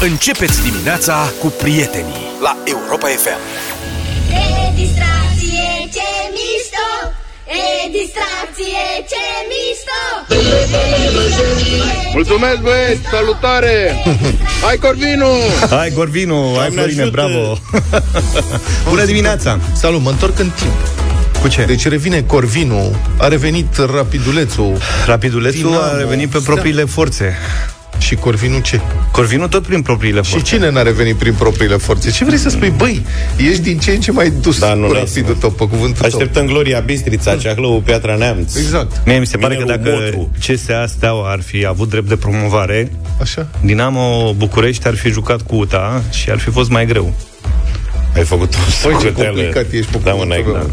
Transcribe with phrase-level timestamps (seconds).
[0.00, 3.38] Începeți dimineața cu prietenii la Europa FM.
[4.30, 6.88] E distracție, ce mișto!
[7.60, 10.00] E distracție, ce mișto!
[12.12, 13.00] Mulțumesc, băieți!
[13.10, 13.94] Salutare!
[14.62, 15.26] Hai, Corvinu!
[15.70, 16.42] Hai, Corvinu!
[16.44, 17.16] Hai, Doamne Florine, ajută!
[17.16, 17.58] bravo!
[18.90, 19.58] Bună dimineața!
[19.74, 20.72] Salut, mă întorc în timp.
[21.40, 21.64] Cu ce?
[21.64, 24.76] Deci revine Corvinu, a revenit Rapidulețul
[25.06, 25.82] Rapidulețul Dinamo.
[25.82, 27.38] a revenit pe propriile forțe.
[27.98, 28.80] Și Corvinu ce?
[29.12, 30.54] Corvinu tot prin propriile Și forțe.
[30.54, 32.10] cine n-a revenit prin propriile forțe?
[32.10, 32.70] Ce vrei să spui?
[32.76, 35.40] Băi, ești din ce în ce mai dus Da, nu cu lasă, rapidul mă.
[35.40, 38.52] tău, pe cuvântul Așteptăm Gloria Bistrița, Ceahlău, Piatra Neamț.
[38.52, 38.62] tău.
[38.62, 40.30] Exact, Mie mi se pare că Minerul dacă Motru.
[40.46, 43.46] CSA Steaua ar fi avut drept de promovare, așa.
[43.64, 47.12] Dinamo București ar fi jucat cu UTA și ar fi fost mai greu.
[48.16, 49.28] Ai făcut o Băi, ce socoteală.
[49.36, 50.52] complicat ești pe Da, mă, cuvântul n-ai, meu.
[50.52, 50.66] da.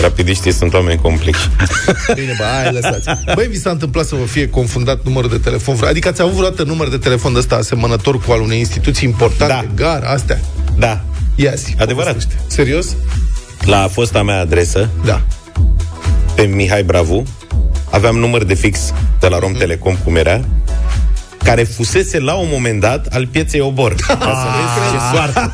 [0.00, 1.48] Rapidiștii sunt oameni complexi.
[2.14, 3.08] Bine, bă, hai, lăsați.
[3.34, 5.76] Băi, vi s-a întâmplat să vă fie confundat numărul de telefon?
[5.84, 9.54] Adică ați avut vreodată număr de telefon de ăsta asemănător cu al unei instituții importante?
[9.54, 9.84] Da.
[9.84, 10.40] Gar, astea.
[10.78, 11.00] Da.
[11.34, 11.74] Ia zi.
[11.78, 12.12] Adevărat.
[12.12, 12.42] povestește.
[12.46, 12.86] Serios?
[13.64, 15.22] La fosta mea adresă, Da.
[16.34, 17.22] pe Mihai Bravu,
[17.90, 20.40] aveam număr de fix de la Romtelecom, cum era,
[21.42, 23.94] care fusese la un moment dat al pieței Obor.
[23.94, 25.52] Ca să vezi ce soartă.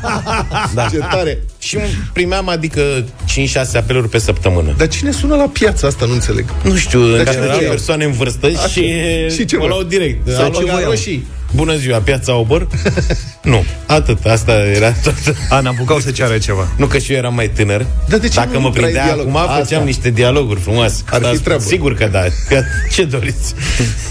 [0.73, 0.87] Da.
[0.91, 1.39] Ce tare.
[1.63, 1.77] Și
[2.13, 4.73] primeam, adică, 5-6 apeluri pe săptămână.
[4.77, 5.85] Dar cine sună la piață?
[5.85, 6.45] Asta nu înțeleg.
[6.63, 8.93] Nu știu, în Dar general ce persoane în vârstă și,
[9.35, 9.69] Și ce mă vor?
[9.69, 10.27] luau direct.
[10.27, 10.75] Sau Alo, ce Garo?
[10.77, 10.93] voiau?
[10.95, 11.23] Și?
[11.55, 12.67] Bună ziua, piața Obor?
[13.43, 15.13] nu, atât, asta era tot.
[15.49, 16.67] A, n-apucau să ceară ceva.
[16.77, 17.85] Nu că și eu eram mai tânăr.
[18.07, 19.27] Dar de ce Dacă nu mă intrai în prindea dialog?
[19.27, 19.63] acum, Asta.
[19.63, 21.03] făceam niște dialoguri frumoase.
[21.09, 21.63] Ar fi Dar treabă.
[21.63, 22.21] Sigur că da.
[22.49, 22.61] Că,
[22.93, 23.53] ce doriți?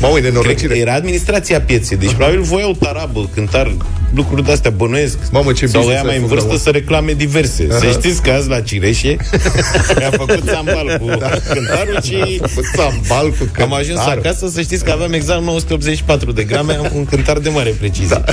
[0.00, 0.78] Mă uit, Cred că nenorocire.
[0.78, 1.96] era administrația pieței.
[1.96, 3.72] Deci probabil voiau tarabă, cântar,
[4.14, 5.18] lucruri de-astea bănuiesc.
[5.30, 6.58] Mamă, ce Sau business ea mai ai în făcut, vârstă mă.
[6.64, 7.66] să reclame diverse.
[7.70, 9.16] Să știți că azi la Cireșe
[9.98, 11.06] mi-a făcut țambal cu
[11.54, 14.22] cântarul și Cu țambal, cu am ajuns cântarul.
[14.24, 18.06] acasă să știți că aveam exact 984 de grame, am un cântar de mare precizie.
[18.08, 18.24] Da,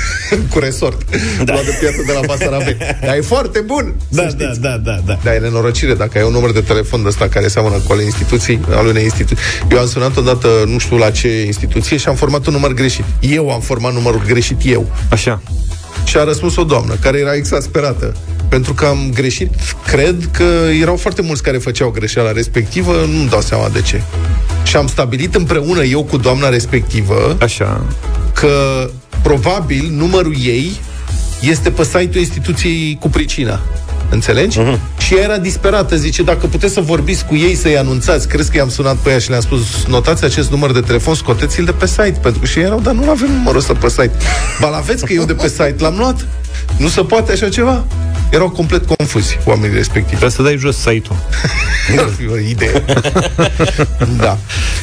[0.52, 1.02] cu resort.
[1.44, 1.52] Da.
[1.52, 2.76] Luat de piață de la Basarabeni.
[3.00, 3.94] Dar e foarte bun.
[4.08, 4.60] da, să da, știți.
[4.60, 5.18] da, da, da.
[5.22, 8.02] Da, e nenorocire dacă ai un număr de telefon de ăsta care seamănă cu ale
[8.02, 9.44] instituții, al unei instituții.
[9.70, 13.04] Eu am sunat odată, nu știu la ce instituție, și am format un număr greșit.
[13.20, 14.90] Eu am format numărul greșit, eu.
[15.10, 15.42] Așa.
[16.04, 18.16] Și a răspuns o doamnă care era exasperată.
[18.48, 19.50] Pentru că am greșit,
[19.86, 20.44] cred că
[20.80, 24.02] erau foarte mulți care făceau greșeala respectivă, nu-mi dau seama de ce.
[24.64, 27.84] Și am stabilit împreună eu cu doamna respectivă Așa.
[28.40, 28.90] Că
[29.22, 30.80] probabil numărul ei
[31.40, 33.60] este pe site-ul instituției cu pricina.
[34.10, 34.60] Înțelegi?
[34.60, 34.98] Uh-huh.
[34.98, 38.56] Și ea era disperată, zice, dacă puteți să vorbiți cu ei, să-i anunțați, crezi că
[38.56, 41.86] i-am sunat pe ea și le-am spus, notați acest număr de telefon, scoteți-l de pe
[41.86, 44.12] site, pentru că și ei erau, dar nu avem numărul ăsta pe site.
[44.60, 46.26] Ba, l-aveți că eu de pe site l-am luat?
[46.76, 47.84] Nu se poate așa ceva?
[48.30, 50.16] Erau complet confuzi oamenii respectivi.
[50.16, 51.16] Trebuie să dai jos site-ul.
[52.04, 52.84] Ar fi o idee.
[54.22, 54.38] da.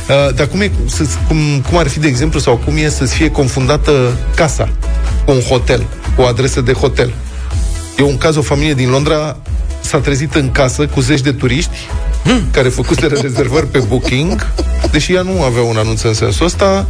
[0.09, 1.38] Uh, dar cum, e, să, cum,
[1.69, 4.69] cum ar fi, de exemplu, sau cum e să-ți fie confundată casa
[5.25, 5.85] cu un hotel,
[6.16, 7.13] cu o adresă de hotel?
[7.97, 9.38] Eu, un caz, o familie din Londra
[9.81, 11.78] s-a trezit în casă cu zeci de turiști
[12.51, 14.47] care făcuseră rezervări pe Booking,
[14.91, 16.88] deși ea nu avea un anunț în sensul ăsta,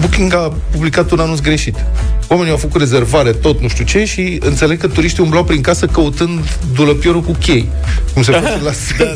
[0.00, 1.84] Booking a publicat un anunț greșit.
[2.28, 5.86] Oamenii au făcut rezervare, tot nu știu ce, și înțeleg că turiștii umblau prin casă
[5.86, 7.68] căutând dulăpiorul cu chei.
[8.14, 8.70] Cum se face la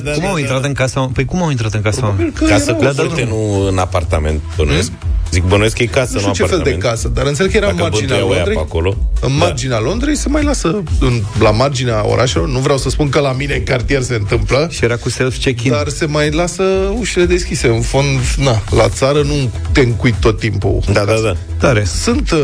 [0.05, 1.11] da, cum au intrat în casa?
[1.15, 2.05] Păi cum au intrat în casa?
[2.05, 2.33] oamenilor?
[2.33, 4.91] că Casă erau- cu frate, nu în apartament, bănuiesc.
[5.31, 6.83] Zic, bănuiesc că e casă, nu nu știu ce fel de apartament.
[6.83, 8.57] casă, dar înțeleg că era în Dacă marginea bântuiau aia Londrei.
[8.57, 8.97] pe acolo.
[9.21, 9.45] În Da.
[9.45, 12.49] marginea Londrei se mai lasă în, la marginea orașelor.
[12.49, 15.71] Nu vreau să spun că la mine în cartier se întâmplă, Și era cu self-check-in.
[15.71, 16.63] dar se mai lasă
[16.99, 17.67] ușile deschise.
[17.69, 20.79] În fond, na, la țară nu te încui tot timpul.
[20.87, 21.23] în Da, da, casă.
[21.23, 21.37] da.
[21.67, 21.85] Tare.
[21.85, 22.39] Sunt uh,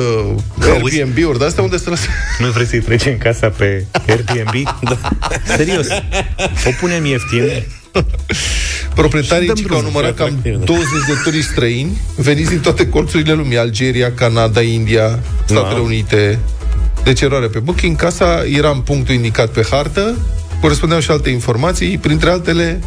[0.71, 1.01] Auzi?
[1.01, 2.07] Airbnb-uri de astea unde se lasă.
[2.39, 4.63] Nu vrei să-i trecem casa pe Airbnb?
[4.91, 4.99] da.
[5.57, 5.87] Serios.
[6.67, 7.43] O punem ieftin.
[8.97, 10.65] Proprietarii Și dăm zic că au drumul, numărat cam atractiv, da.
[10.65, 13.59] 20 de turiști străini veniți din toate colțurile lumii.
[13.59, 15.81] Algeria, Canada, India, Statele Da.
[15.81, 16.39] Unite.
[17.05, 17.97] Deci eroare pe Booking.
[17.97, 20.17] Casa era în punctul indicat pe hartă.
[20.61, 21.99] Corespundeau și alte informații.
[21.99, 22.81] Printre altele,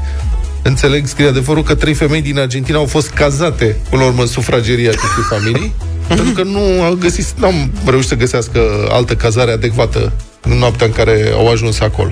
[0.62, 4.28] înțeleg, scrie adevărul că trei femei din Argentina au fost cazate până la urmă în
[4.28, 5.74] sufrageria acestei familii.
[6.08, 10.12] pentru că nu au găsit, nu am reușit să găsească altă cazare adecvată
[10.42, 12.12] în noaptea în care au ajuns acolo.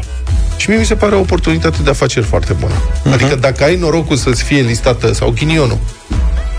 [0.58, 2.74] Și mie mi se pare o oportunitate de afaceri foarte bună.
[2.74, 3.14] Uh-huh.
[3.14, 5.80] Adică dacă ai norocul să-ți fie listată, sau ghinionul,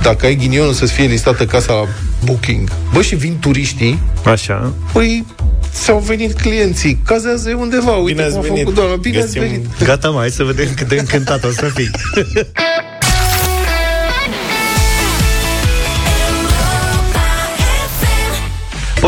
[0.02, 1.84] dacă ai ghinionul să-ți fie listată casa la
[2.24, 4.72] Booking, bă, și vin turiștii, Așa.
[4.92, 5.24] păi
[5.72, 8.58] ți-au venit clienții, cazează undeva, uite Bine ați cum a venit.
[8.58, 9.66] făcut doamna, bine Găsim- ați venit.
[9.84, 11.90] Gata, mai, hai să vedem cât de încântat o să fii.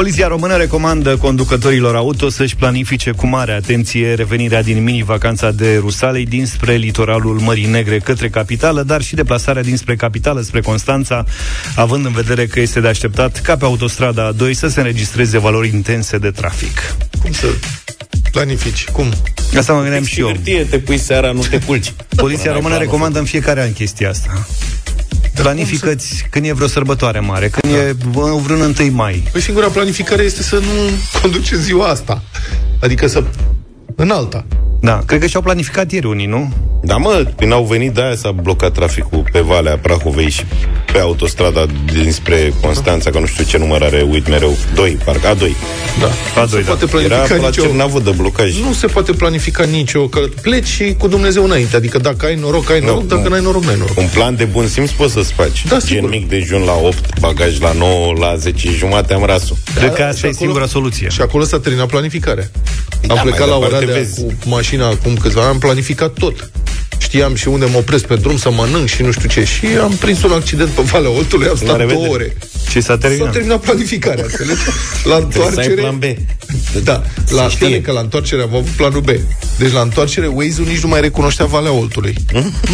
[0.00, 6.24] Poliția română recomandă conducătorilor auto să-și planifice cu mare atenție revenirea din mini-vacanța de Rusalei
[6.26, 11.24] dinspre litoralul Mării Negre către capitală, dar și deplasarea dinspre capitală spre Constanța,
[11.74, 15.68] având în vedere că este de așteptat ca pe autostrada A2 să se înregistreze valori
[15.68, 16.94] intense de trafic.
[17.22, 17.46] Cum să
[18.30, 18.84] planifici?
[18.92, 19.12] Cum?
[19.56, 20.26] Asta mă gândeam și eu.
[20.26, 21.92] Hârtie, te pui seara, nu te culci.
[22.16, 24.46] Poliția română recomandă în fiecare an chestia asta.
[25.34, 29.28] Planifică-ți când e vreo sărbătoare mare, când e vreun 1 mai.
[29.32, 30.90] Păi singura planificare este să nu
[31.20, 32.22] conduce ziua asta.
[32.80, 33.24] Adică să...
[34.00, 34.44] în alta.
[34.80, 36.52] Da, cred că și-au planificat ieri unii, nu?
[36.82, 40.42] Da, mă, când au venit, de-aia s-a blocat traficul pe Valea Prahovei și
[40.92, 45.38] pe autostrada dinspre Constanța, că nu știu ce număr are, uit mereu, 2, parcă, A2.
[46.00, 46.40] Da.
[46.40, 46.74] A doi, se da.
[46.74, 47.62] poate Era planifica la nicio...
[47.62, 48.58] Cernavă de blocaj.
[48.60, 51.76] Nu se poate planifica nicio că pleci și cu Dumnezeu înainte.
[51.76, 53.28] Adică dacă ai noroc, ai noroc, dacă nu.
[53.28, 53.98] n-ai noroc, n-ai noroc.
[53.98, 55.64] Un plan de bun simț poți să-ți faci.
[55.68, 56.08] Da, Gen sigur.
[56.10, 59.56] mic dejun la 8, bagaj la 9, la 10 jumate am rasul.
[59.74, 61.08] Cred că Da, asta și e acolo- singura soluție.
[61.08, 62.50] Și acolo s-a terminat planificarea.
[63.08, 64.20] Am Da, plecat mai la departe Oradea vezi.
[64.20, 66.50] cu mașina acum câțiva ani, am planificat tot.
[66.98, 69.44] Știam și unde mă opresc pe drum să mănânc și nu știu ce.
[69.44, 72.00] Și am prins un accident pe Valea Oltului, am stat revedere.
[72.00, 72.36] două ore.
[72.70, 73.32] Și s-a S-a terminat.
[73.32, 74.60] terminat planificarea, înțelegi?
[75.04, 75.74] La Trebuie să ai întoarcere...
[75.80, 76.04] plan B.
[76.84, 77.66] Da, la știe.
[77.66, 79.08] știe că la întoarcere am avut planul B.
[79.58, 82.14] Deci la întoarcere Waze-ul nici nu mai recunoștea Valea Oltului.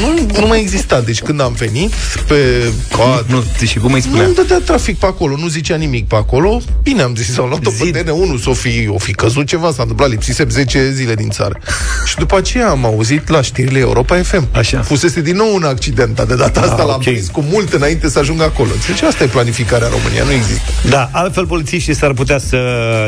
[0.01, 1.01] Nu, nu mai exista.
[1.01, 1.93] Deci când am venit
[2.27, 2.63] pe...
[2.93, 4.25] A, Nu, și cum îi nu spunea?
[4.27, 6.61] îmi dădea trafic pe acolo, nu zicea nimic pe acolo.
[6.83, 9.83] Bine, am zis, au luat-o Zi- pe DN1, s-o fi, o fi căzut ceva, s-a
[9.83, 11.59] întâmplat, lipsisem 10 zile din țară.
[12.07, 14.49] Și după aceea am auzit la știrile Europa FM.
[14.53, 14.81] Așa.
[14.83, 17.03] Fusese din nou un accident, dar de data asta Ah, l-am ok.
[17.03, 18.71] prins cu mult înainte să ajung acolo.
[18.87, 20.71] Deci asta e planificarea în România, nu există.
[20.89, 22.59] Da, altfel polițiștii s-ar putea să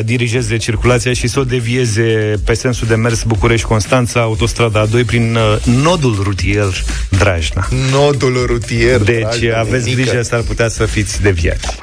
[0.04, 5.75] dirigeze circulația și să o devieze pe sensul de mers București-Constanța, autostrada A2, prin uh,
[5.82, 7.69] nodul rutier Drajna.
[7.92, 9.00] Nodul rutier.
[9.00, 10.10] Deci dragi, aveți nenică.
[10.10, 11.78] grijă, s-ar putea să fiți deviați.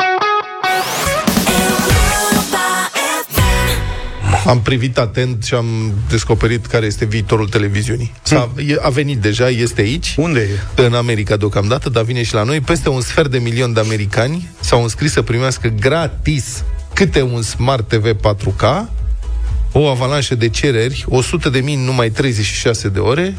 [4.45, 8.11] Am privit atent și am descoperit care este viitorul televiziunii.
[8.23, 10.15] S-a, e- a venit deja, este aici.
[10.17, 10.39] Unde
[10.75, 10.81] e?
[10.85, 12.59] în America deocamdată, dar vine și la noi.
[12.59, 16.63] Peste un sfert de milion de americani s-au înscris să primească gratis
[16.93, 18.89] câte un Smart TV 4K,
[19.71, 23.35] o avalanșă de cereri, 100 de mii în numai 36 de ore,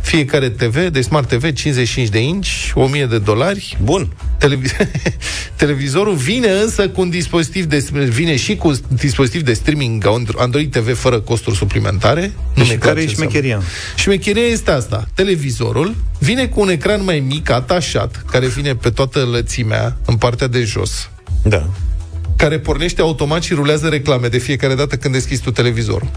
[0.00, 3.76] fiecare TV, de Smart TV, 55 de inch, 1000 de dolari.
[3.82, 4.12] Bun.
[4.38, 4.76] Televiz-
[5.56, 10.04] Televizorul vine însă cu un dispozitiv de vine și cu un dispozitiv de streaming
[10.36, 12.32] Android TV fără costuri suplimentare.
[12.54, 13.30] Nu Și mi-e clar care e ce înseamnă.
[13.32, 13.62] șmecheria?
[13.96, 15.08] Șmecheria este asta.
[15.14, 20.46] Televizorul vine cu un ecran mai mic, atașat, care vine pe toată lățimea, în partea
[20.46, 21.10] de jos,
[21.42, 21.68] Da.
[22.36, 26.10] care pornește automat și rulează reclame de fiecare dată când deschizi tu televizorul.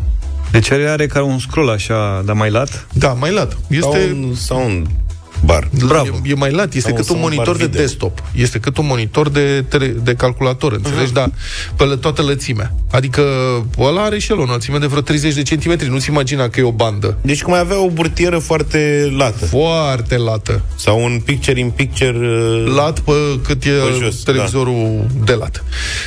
[0.53, 2.87] Deci are, are ca un scroll așa, dar mai lat?
[2.93, 3.51] Da, mai lat.
[3.79, 4.11] Sau Este...
[4.13, 4.85] un, sau un
[5.45, 5.69] bar.
[5.85, 6.15] Bravo.
[6.25, 7.81] E, e mai lat, este Sau cât un un monitor de soundbar video.
[7.81, 8.23] desktop.
[8.35, 11.03] Este cât un monitor de, tele, de calculator, înțelegi?
[11.03, 11.13] Mhm.
[11.13, 11.25] Da,
[11.75, 12.75] pe lă- toată lățimea.
[12.91, 13.21] Adică
[13.79, 15.89] ăla are și el o înălțime de vreo 30 de centimetri.
[15.89, 17.17] Nu-ți imagina că e o bandă.
[17.21, 19.45] Deci cum ai avea o burtieră foarte lată.
[19.45, 20.61] Foarte lată.
[20.75, 22.17] Sau un picture-in-picture...
[22.17, 23.11] uh, lat pe
[23.43, 25.63] cât e Pe jos, televizorul de lat.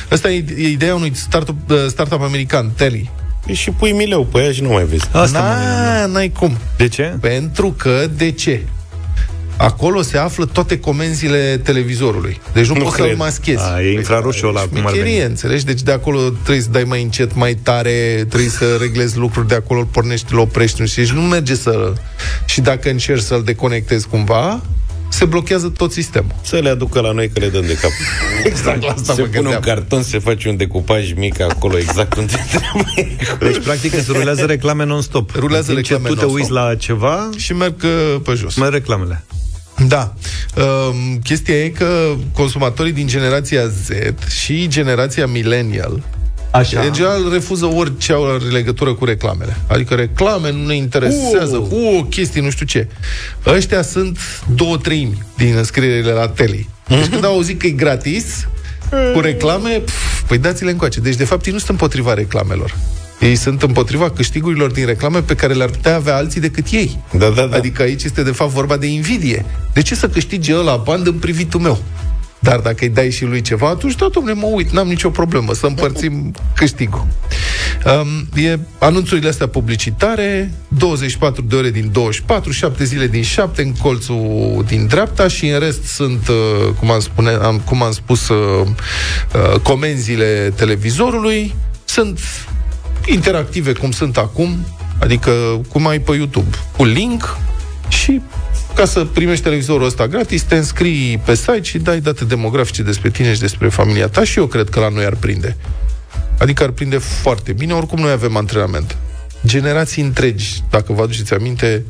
[0.09, 3.09] Asta e, e ideea unui startup, uh, startup american, Telly.
[3.47, 5.03] Păi și pui mileu pe ea și nu mai vezi.
[5.11, 5.99] Asta mă gândeam.
[5.99, 6.57] Na, n-ai cum.
[6.77, 7.17] De ce?
[7.21, 8.61] Pentru că, de ce?
[9.57, 12.41] Acolo se află toate comenzile televizorului.
[12.53, 13.17] Deci nu, Nu poți să-l cred.
[13.17, 13.61] maschezi.
[13.75, 15.25] A, e infraroșu ăla, cum ar Șmecherie, veni.
[15.25, 15.65] înțelegi?
[15.65, 19.55] Deci de acolo trebuie să dai mai încet, mai tare, trebuie să reglezi lucruri de
[19.55, 21.93] acolo, îl pornești, îl oprești, nu știu, și nu merge să...
[22.45, 24.61] Și dacă încerci să-l deconectezi cumva,
[25.17, 26.35] se blochează tot sistemul.
[26.41, 27.91] Să le aducă la noi că le dăm de cap.
[28.43, 29.61] Exact la asta se mă pune un gândeam.
[29.61, 33.15] carton, se face un decupaj mic acolo, exact unde trebuie.
[33.39, 35.31] Deci, practic, îți rulează reclame non-stop.
[35.35, 36.39] Rulează În timp ce reclame tu te non-stop.
[36.39, 38.55] uiți la ceva, Și merg uh, pe jos.
[38.55, 39.23] mai reclamele.
[39.87, 40.13] Da.
[40.55, 43.87] Um, chestia e că consumatorii din generația Z
[44.29, 46.03] și generația millennial
[46.57, 46.81] Așa.
[46.81, 49.57] în general refuză orice au legătură cu reclamele.
[49.67, 51.67] Adică reclame nu ne interesează, Uh.
[51.71, 52.87] uh, chestii, nu știu ce.
[53.45, 54.19] Ăștia sunt
[54.55, 56.65] două treimi din înscrierile la tele.
[56.87, 58.47] Deci când au auzit că e gratis,
[59.13, 60.99] cu reclame, pf, păi dați-le încoace.
[60.99, 62.75] Deci, de fapt, ei nu sunt împotriva reclamelor.
[63.19, 66.99] Ei sunt împotriva câștigurilor din reclame pe care le-ar putea avea alții decât ei.
[67.11, 67.55] Da, da, da.
[67.55, 69.45] Adică aici este de fapt vorba de invidie.
[69.73, 71.83] De ce să câștige ăla bani în privitul meu?
[72.47, 75.53] Dar dacă îi dai și lui ceva, atunci, da, domnule, mă uit, n-am nicio problemă,
[75.53, 77.07] să împărțim câștigul.
[77.85, 83.73] Um, e anunțurile astea publicitare, 24 de ore din 24, 7 zile din 7 în
[83.73, 88.29] colțul din dreapta și în rest sunt, uh, cum am, spune, am, cum am spus,
[88.29, 92.19] uh, uh, comenzile televizorului, sunt
[93.05, 94.65] interactive cum sunt acum,
[94.99, 95.31] adică
[95.69, 97.37] cum ai pe YouTube, cu link
[97.87, 98.21] și
[98.77, 103.09] ca să primești televizorul ăsta gratis, te înscrii pe site și dai date demografice despre
[103.09, 105.57] tine și despre familia ta și eu cred că la noi ar prinde.
[106.39, 108.97] Adică ar prinde foarte bine, oricum noi avem antrenament.
[109.45, 111.85] Generații întregi, dacă vă aduceți aminte,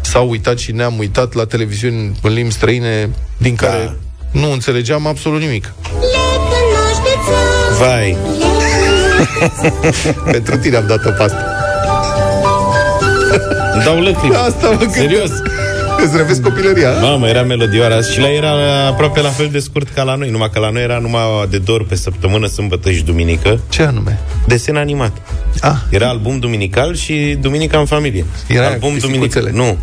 [0.00, 3.66] s-au uitat și ne-am uitat la televiziuni în limbi străine din Da.
[3.66, 3.96] care
[4.30, 5.72] nu înțelegeam absolut nimic.
[7.78, 8.16] Vai,
[10.32, 11.44] Pentru tine am dat-o pe asta.
[13.74, 14.34] îmi dau lăcrimi.
[14.34, 14.94] Asta mă gândesc.
[14.94, 15.30] Serios.
[16.04, 16.90] Îți revezi copilăria?
[17.00, 20.50] Mamă, era melodioara și la era aproape la fel de scurt ca la noi, numai
[20.52, 24.18] că la noi era numai de două ori pe săptămână, sâmbătă și duminică, Ce anume?
[24.46, 25.16] desen animat.
[25.60, 28.24] Ah, Era album duminical și duminica în familie.
[28.48, 29.42] Era album cu duminical.
[29.42, 29.50] pisicuțele.
[29.56, 29.78] Nu.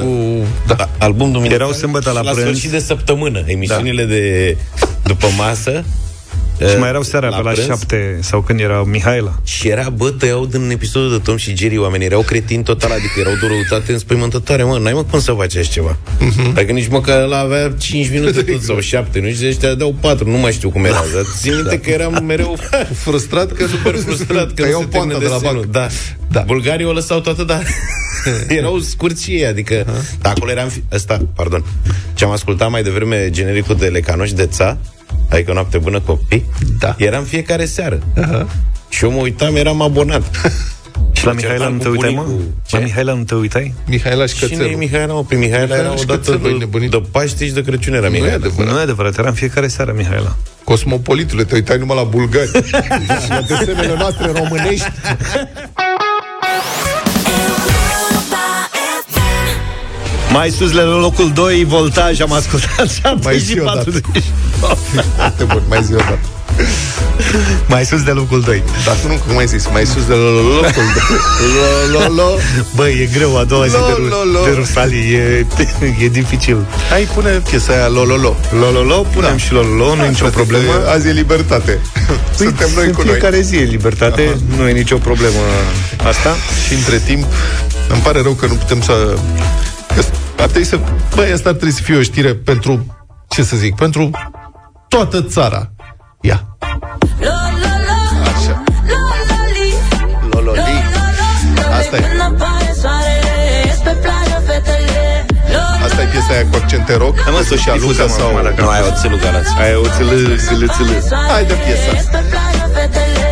[0.00, 0.44] cu...
[0.66, 0.74] Da.
[0.78, 1.60] A- Album duminical.
[1.60, 2.46] Erau sâmbătă la și la prânz.
[2.46, 3.42] sfârșit de săptămână.
[3.46, 4.56] Emisiunile de
[5.02, 5.84] după masă.
[6.58, 7.66] Și mai erau seara pe la prânz.
[7.66, 11.78] șapte Sau când era Mihaela Și era, bă, tăiau din episodul de Tom și Jerry
[11.78, 15.32] oamenii, erau cretini total, adică erau de o răutate înspăimântătoare, mă, n-ai mă cum să
[15.32, 15.96] faci așa ceva.
[16.18, 16.52] Mhm.
[16.56, 20.30] Adică nici măcar ăla avea 5 minute tot, sau 7, nu știu, ăștia dau 4,
[20.30, 22.56] nu mai știu cum era, dar țin minte că eram mereu
[23.04, 25.66] Frustrat că super frustrat că tăiau nu se poanta termină de la desenul.
[25.70, 25.72] banc.
[25.72, 25.88] Da.
[26.30, 26.40] Da.
[26.46, 27.62] Bulgarii o lăsau toată, dar
[28.48, 29.86] erau scurți și ei, adică
[30.20, 30.82] da, acolo eram fi...
[30.92, 31.64] ăsta, pardon.
[32.14, 34.78] Ce am ascultat mai devreme genericul de Lecanoș de Ța,
[35.30, 36.44] adică noapte bună copii,
[36.78, 36.94] Da.
[36.98, 37.98] eram fiecare seară.
[38.88, 40.22] Și eu mă uitam, eram abonat.
[41.12, 42.22] Și la Mă Mihaela certam nu te cu uitai, mă?
[42.22, 42.44] bunicul.
[42.70, 42.84] La Ce?
[42.84, 43.74] Mihaela nu te uitai?
[43.86, 44.76] Mihaela și Cine e Cățelul.
[44.78, 45.12] Mihaela?
[45.14, 46.90] Mă, pe Mihaela Mihaela era și odată Cățelul, de, nebunit.
[46.90, 48.34] de Paște și de Crăciun era Nu e Mihaela.
[48.36, 48.72] adevărat.
[48.72, 52.50] Nu e adevărat, eram fiecare seară Mihaela Cosmopolitule, te uitai numai la bulgari.
[53.24, 54.86] Și la desenele noastre românești.
[60.36, 63.76] Mai sus la locul 2 Voltaj am ascultat 7 Mai și zi o dată.
[63.90, 64.04] 40
[65.16, 66.18] Foarte bun, mai zi o dată.
[67.66, 71.00] Mai sus de locul 2 Dar nu, cum ai zis, mai sus de locul de...
[71.92, 72.28] Lo, lo, lo.
[72.74, 74.44] Băi, e greu a doua zi Lo, de, Ruș- lo, lo.
[74.44, 75.46] de Rusalii E,
[76.04, 76.56] e dificil
[76.90, 78.36] Hai, pune piesa aia, lo, lo, lo.
[78.60, 79.36] Lololo, punem Da.
[79.36, 81.78] și lololo, nu e nicio Frate, problemă că Azi e libertate.
[82.36, 83.10] Suntem noi în cu noi.
[83.10, 85.40] fiecare zi e libertate, nu e nicio problemă
[86.06, 86.34] asta.
[86.66, 87.24] Și între timp,
[87.88, 88.92] îmi pare rău că nu putem să...
[90.36, 90.78] că Ar trebui să...
[91.14, 92.96] Băi, asta ar trebui să fie o știre pentru...
[93.28, 93.74] Ce să zic?
[93.74, 94.10] Pentru
[94.88, 95.70] toată țara.
[96.20, 96.46] Ia.
[98.22, 98.62] Așa.
[100.30, 100.60] Lololi.
[101.78, 102.04] Asta e.
[105.84, 107.24] Asta e piesa aia cu accente rock.
[107.24, 108.28] Da, mă, să o și difuzăm Luca sau...
[108.28, 109.50] acum, dacă- Nu, ai o țelu galați.
[109.58, 110.92] Aia o țâlă, țâlă, țâlă.
[111.32, 112.10] Hai de piesa.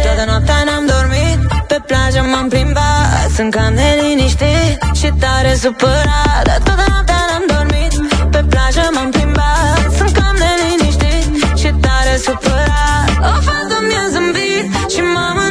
[0.03, 6.61] Toată noaptea n-am dormit Pe plajă m-am plimbat Sunt cam neliniștit Și tare supărat Dar
[6.65, 7.93] toată noaptea n-am dormit.
[8.31, 9.93] Pe plajă m-am plimbat.
[9.97, 13.09] Sunt cam neliniștit Și tare supărat.
[13.31, 15.44] O fată mi-a zâmbit Și m-am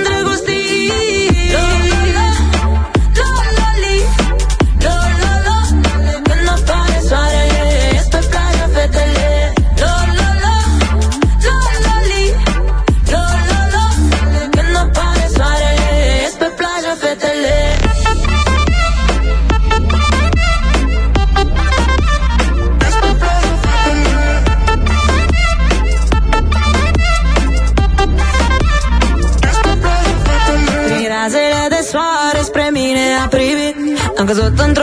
[34.44, 34.83] Am căzut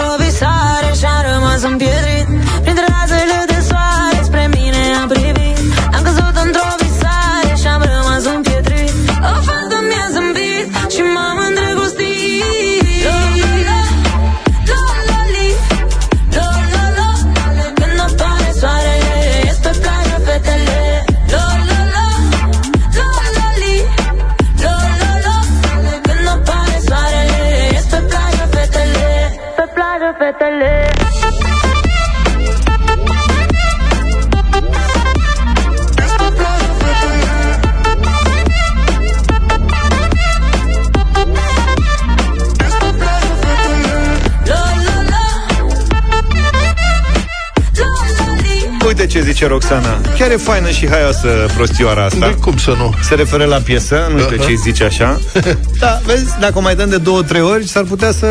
[49.11, 52.35] ce zice Roxana Chiar e faină și haioasă prostioara asta Da.
[52.41, 52.95] cum să nu?
[53.03, 55.21] Se referă la piesă, nu știu ce zice așa
[55.81, 58.27] Da, vezi, dacă o mai dăm de două, trei ori S-ar putea să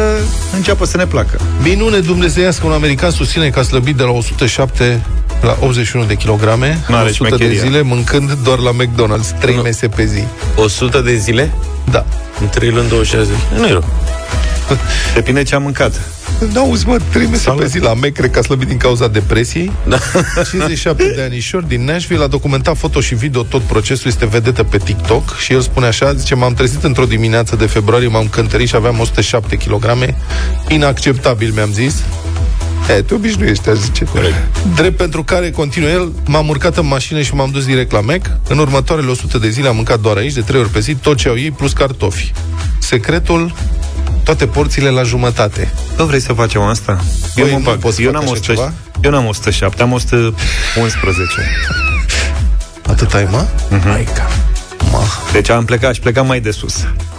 [0.56, 5.02] înceapă să ne placă Minune dumnezeiască, un american susține că a slăbit de la 107
[5.42, 7.62] la 81 de kilograme în N-are 100 de șmecheria.
[7.70, 9.62] zile, mâncând doar la McDonald's, 3 Nu.
[9.62, 10.24] mese pe zi.
[10.56, 11.52] 100 de zile?
[11.92, 12.06] Da.
[12.42, 13.60] În 3 luni, 26 de zile.
[13.62, 13.84] Nu e rău.
[15.14, 16.02] Depinde ce am mâncat
[16.54, 19.08] Da, auzi, mă, 3 mese pe zi la Mac, cred că a slăbit din cauza
[19.08, 19.72] depresiei.
[19.88, 19.98] Da.
[20.52, 24.78] 57 de anișori din Nashville a documentat foto și video tot procesul, este vedetă pe
[24.78, 28.76] TikTok și el spune așa, zice, m-am trezit într-o dimineață de februarie, m-am cântărit și
[28.76, 29.86] aveam 107 kg,
[30.68, 32.04] inacceptabil, mi-am zis.
[32.98, 34.04] E, te obișnuiești, aș zice.
[34.04, 34.36] Corect.
[34.76, 38.22] Drept pentru care, continuă el, m-am urcat în mașină și m-am dus direct la Mac.
[38.48, 41.18] În următoarele 100 de zile am mâncat doar aici, de trei ori pe zi, tot
[41.18, 42.32] ce au ei, plus cartofi.
[42.80, 43.54] Secretul,
[44.24, 45.74] toate porțiile la jumătate.
[45.98, 47.00] Nu vrei să facem asta?
[47.36, 47.80] Băi, eu nu mă bag.
[47.80, 48.74] pot să Eu fac n-am, așa 100, ceva?
[49.02, 51.32] eu n-am 107, am 111.
[52.88, 53.46] Atât ai, mă?
[53.86, 54.28] Maica.
[54.92, 55.04] Ma.
[55.32, 56.76] Deci am plecat și plecam mai de sus.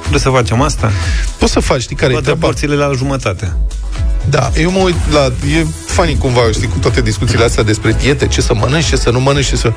[0.09, 0.91] Vreți să facem asta?
[1.39, 2.47] Poți să faci, știi care e Toate treaba?
[2.47, 3.57] porțiile la jumătate.
[4.29, 5.25] Da, eu mă uit la...
[5.59, 9.11] E funny cumva, știi, cu toate discuțiile astea despre diete, ce să mănânci, ce să
[9.11, 9.73] nu mănânci, ce să...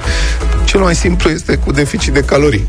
[0.65, 2.67] Cel mai simplu este cu deficit de calorii.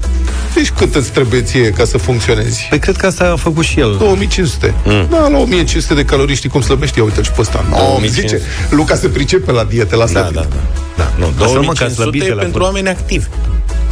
[0.54, 2.66] Deci cât îți trebuie ție ca să funcționezi?
[2.70, 3.96] Păi cred că asta a făcut și el.
[3.98, 4.74] 2500.
[4.84, 5.06] Mm.
[5.10, 6.98] Da, la 1500 de calorii știi cum slăbești?
[6.98, 7.64] Ia uite și pe ăsta.
[7.70, 8.36] No, 2500.
[8.36, 8.42] zice,
[8.74, 10.34] Luca se pricepe la diete, la Da, slăbit.
[10.34, 10.56] da, da.
[10.96, 11.10] da.
[11.18, 12.64] Nu, Lasă-mă că a 2500 slăbit e de la pentru fund.
[12.74, 13.26] oameni activi.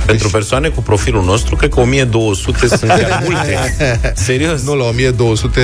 [0.06, 3.76] Pentru persoane cu profilul nostru, cred că 1200 sunt chiar multe.
[4.14, 4.62] Serios.
[4.62, 5.60] Nu, la 1200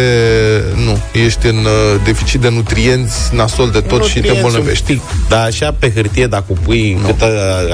[0.85, 0.99] nu.
[1.25, 4.90] Ești în uh, deficit de nutrienți, nasol de tot și te Nutrienți îmbolnăvești.
[4.92, 5.07] un pic.
[5.28, 7.26] Dar așa pe hârtie, dacă pui câtă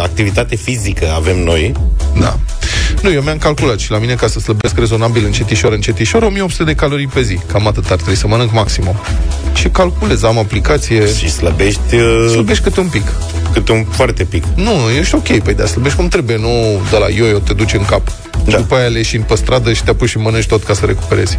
[0.03, 1.73] activitate fizică avem noi,
[2.21, 2.39] Da.
[3.03, 6.75] Nu, eu mi-am calculat și la mine ca să slăbesc rezonabil încetișor, încetișor, 1800 de
[6.75, 7.39] calorii pe zi.
[7.53, 8.97] Cam atât ar trebui să mănânc maximum.
[9.55, 13.13] Și calculez, am aplicație, și slăbești uh, slăbești câte un pic.
[13.55, 14.45] Câte un foarte pic.
[14.57, 16.49] Nu, ești ok, păi da, slăbești cum trebuie, nu
[16.91, 18.03] de la yo-yo te duci în cap.
[18.45, 18.51] Da.
[18.51, 18.63] Și Da.
[18.63, 21.39] după aia leși pe stradă și te apuci și mănânci tot ca să recuperezi.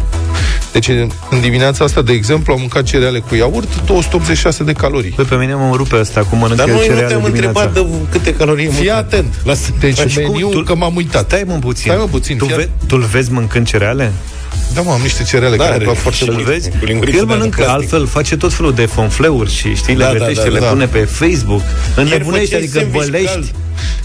[0.72, 0.88] Deci,
[1.30, 5.10] în dimineața asta, de exemplu, am mâncat cereale cu iaurt, 286 de calorii.
[5.10, 7.60] Păi pe mine mă rupe asta, cum mănânc Dar eu noi nu cereale te-am dimineața.
[7.62, 8.96] întrebat de câte calorii Fii mâncat.
[8.98, 9.34] atent.
[9.44, 9.70] Lasă.
[9.80, 11.24] Deci, Și cum meniu, tu- că m-am uitat.
[11.24, 11.90] Stai mă puțin.
[11.90, 14.12] Stai, mă, puțin, Tu, fii ve- tu-l vezi mâncând cereale?
[14.74, 16.46] Da, mă, am niște cereale Da, care are îmi plac foarte și Îl mult.
[16.46, 16.70] vezi?
[16.70, 17.74] cu Că lingurițe el de mănâncă plastic.
[17.76, 20.66] altfel, face tot felul de fonfleuri și știi, le Da, da, gătește, da, le da.
[20.66, 21.60] pune pe Facebook,
[21.96, 23.26] înnebunește, făceai adică sandwich bălești.
[23.32, 23.50] cald.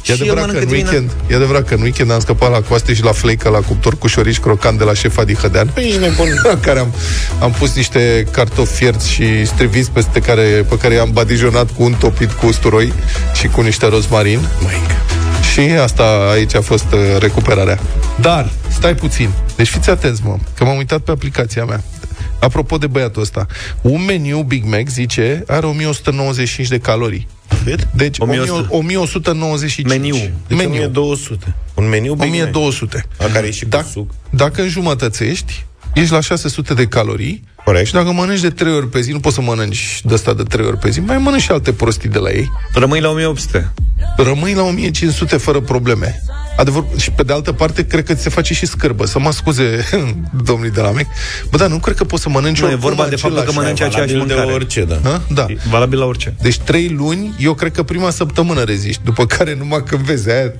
[0.01, 0.97] E Și el adevărat, că mănâncă în dimineața.
[0.97, 3.97] weekend, e adevărat că în weekend am scăpat la coaste și la fleică la cuptor
[3.97, 5.71] cu șorici crocant de la șefa Dihădean.
[5.73, 6.27] Păi ești nebun.
[6.43, 6.93] în care am,
[7.39, 11.93] am pus niște cartofi fierți și striviți peste care, pe care i-am badijonat cu un
[11.93, 12.93] topit cu usturoi
[13.33, 14.39] și cu niște rozmarin.
[14.63, 14.95] Maică.
[15.53, 17.79] Și asta aici a fost uh, recuperarea.
[18.19, 19.29] Dar, stai puțin.
[19.55, 21.83] Deci fiți atenți, mă, că m-am uitat pe aplicația mea.
[22.39, 23.45] Apropo de băiatul ăsta,
[23.81, 27.27] un meniu Big Mac, zice, are 1195 de calorii.
[27.65, 27.87] Cât?
[27.93, 28.67] Deci 1100.
[28.69, 29.89] 1195.
[29.89, 30.15] Meniu.
[30.47, 30.71] Deci Meniu.
[30.71, 31.55] 1200.
[31.75, 32.39] Un meniu Big Mac.
[32.39, 33.05] 1200.
[33.17, 34.11] La care e și cu Dacă, suc.
[34.29, 37.85] dacă înjumătățești, ești la 600 de calorii Corect.
[37.87, 40.43] și dacă mănânci de 3 ori pe zi, nu poți să mănânci de asta de
[40.43, 42.51] 3 ori pe zi, mai mănânci și alte prostii de la ei.
[42.73, 43.71] Rămâi la 1800.
[44.17, 46.21] Rămâi la 1500 fără probleme.
[46.57, 49.05] Adevăr, și pe de altă parte, cred că ți se face și scârbă.
[49.05, 49.85] Să mă scuze
[50.43, 51.05] domnii de la MEC.
[51.49, 53.39] Bă, da, nu cred că poți să mănânci Nu, e oricum vorba de faptul că
[53.39, 53.57] același.
[53.57, 54.53] mănânci aceeași Valabil de mâncare.
[54.55, 54.99] orice, da.
[55.03, 55.21] Ha?
[55.33, 55.45] Da.
[55.49, 56.33] E Valabil la orice.
[56.41, 60.51] Deci trei luni, eu cred că prima săptămână reziști, după care numai când vezi aia,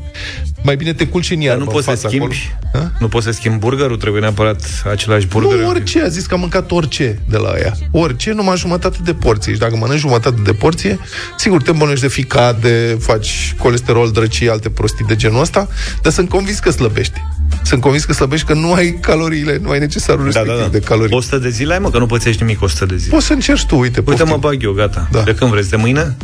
[0.63, 2.83] mai bine te culci în Dar iarbă nu în poți să fața schimbi, acolo.
[2.83, 2.91] Ha?
[2.99, 4.61] nu poți să schimbi burgerul, trebuie neapărat
[4.91, 5.57] același burger.
[5.59, 7.73] Nu, orice, a zis că a mâncat orice de la aia.
[7.91, 9.53] Orice, numai jumătate de porție.
[9.53, 10.99] Și dacă mănânci jumătate de porție,
[11.37, 15.67] sigur, te îmbolnăști de ficade, faci colesterol, drăcii, alte prostii de genul ăsta,
[16.01, 17.21] dar sunt convins că slăbești.
[17.63, 20.67] Sunt convins că slăbești, că nu ai caloriile, nu ai necesarul Da, respectiv da, da.
[20.67, 21.15] de calorii.
[21.15, 23.13] 100 de zile ai, mă, că nu pățești nimic 100 de zile.
[23.13, 24.27] Poți să încerci tu, uite, Uite, poftim.
[24.27, 25.07] mă bag eu, gata.
[25.11, 25.21] Da.
[25.21, 25.69] De când vreți?
[25.69, 26.17] De mâine?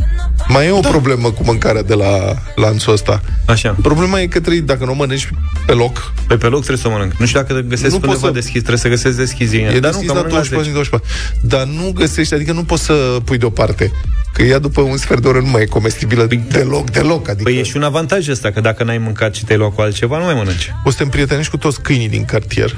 [0.47, 3.21] Mai e o problemă cu mâncarea de la lanțul ăsta.
[3.47, 3.75] Așa.
[3.81, 5.29] Problema e că trebuie, dacă nu o mănânci
[5.65, 7.13] pe loc, Păi pe loc trebuie să o mănânc.
[7.13, 9.63] Nu știu dacă găsesc Nu poți undeva să- deschis, trebuie să găsesc deschis din E
[9.63, 9.79] el.
[9.79, 10.71] Dar nu, deschis că la mănânc la 24 10.
[10.71, 11.07] 24.
[11.41, 13.91] Dar nu găsești, adică nu poți să pui deoparte.
[14.33, 17.27] Că ea după un sfert de oră nu mai e comestibilă deloc, deloc.
[17.29, 19.81] Adică Păi e și un avantaj ăsta, că dacă n-ai mâncat și te-ai luat cu
[19.81, 20.73] altceva, nu mai mănânci.
[20.83, 22.75] o să te împrietenești cu toți câinii din cartier.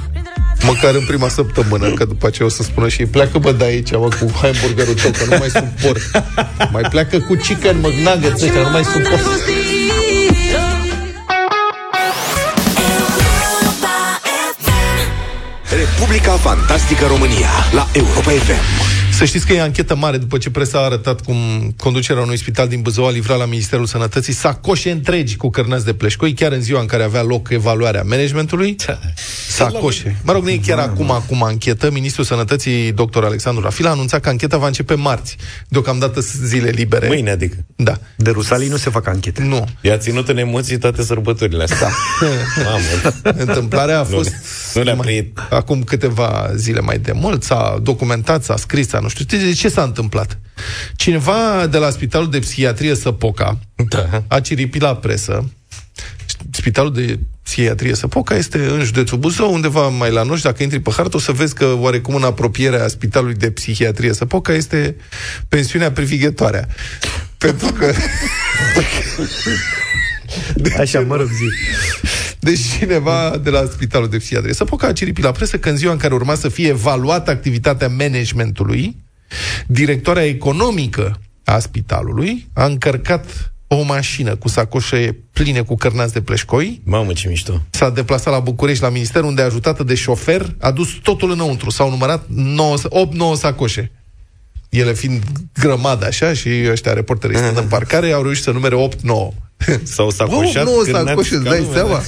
[0.66, 3.64] Măcar în prima săptămână, că după aceea o să spună și ei, pleacă bă de
[3.64, 6.02] aici, mă, cu hamburgerul tău, că nu mai suport.
[6.72, 9.22] Mai pleacă cu chicken McNuggets ăștia, nu mai suport.
[15.70, 18.89] Republica Fantastică România la Europa FM.
[19.20, 21.36] Să știți că e anchetă mare după ce presa a arătat cum
[21.78, 25.94] conducerea unui spital din Buzău a livrat la Ministerul Sănătății sacoșe întregi cu cărnați de
[25.94, 28.76] pleșcoi, chiar în ziua în care avea loc evaluarea managementului.
[29.50, 30.16] Sacoșe.
[30.24, 31.92] Mă rog, nu e chiar acum, acum anchetă.
[31.92, 33.24] Ministrul Sănătății, dr.
[33.24, 35.36] Alexandru Rafil, a anunțat că ancheta va începe marți.
[35.68, 37.08] Deocamdată sunt zile libere.
[37.08, 37.56] Mâine, adică.
[37.76, 37.98] Da.
[38.16, 39.44] De Rusalii nu se fac anchete.
[39.44, 39.68] Nu.
[39.82, 41.90] I-a ținut în emoții toate sărbătorile astea.
[42.66, 43.34] Mamă.
[43.38, 44.40] Întâmplarea a Nu fost le-
[44.74, 45.40] nu le-a mai- primit.
[45.50, 49.26] acum câteva zile mai de mult, s-a documentat, s-a scris, s-a nu știu.
[49.26, 50.40] De ce s-a întâmplat?
[50.96, 54.24] Cineva de la Spitalul de Psihiatrie Săpoca Da.
[54.28, 55.50] a ciripit la presă
[56.52, 60.80] Spitalul de Psihiatrie Săpoca este în județul Buzău, undeva mai la noi, și dacă intri
[60.80, 64.96] pe hartă o să vezi că oarecum în apropierea Spitalului de Psihiatrie Săpoca este
[65.48, 66.68] pensiunea privighetoarea.
[67.38, 67.94] Pentru că...
[70.80, 71.46] Așa, mă rog, zi.
[72.40, 75.92] Deci cineva de la Spitalul de Psihiatrie Săpoca a ciripit la presă că în ziua
[75.92, 78.96] în care urma să fie evaluată activitatea managementului,
[79.68, 86.82] Directoarea economică a spitalului a încărcat o mașină cu sacoșe pline cu cărnați de pleșcoi,
[86.84, 87.62] Mamă, ce mișto.
[87.70, 91.70] s-a deplasat la București, la minister, unde ajutată de șofer, a dus totul înăuntru.
[91.70, 92.28] S-au numărat 8-9
[93.36, 93.92] sacoșe.
[94.70, 95.24] Ele fiind
[95.60, 98.98] grămadă așa și ăștia reporterii stând în parcare, au reușit să numere 8-9.
[99.84, 101.94] S-au sacoșat 9 cârnați sacoșe, îți ca dai lumea, seama?
[101.98, 102.02] da.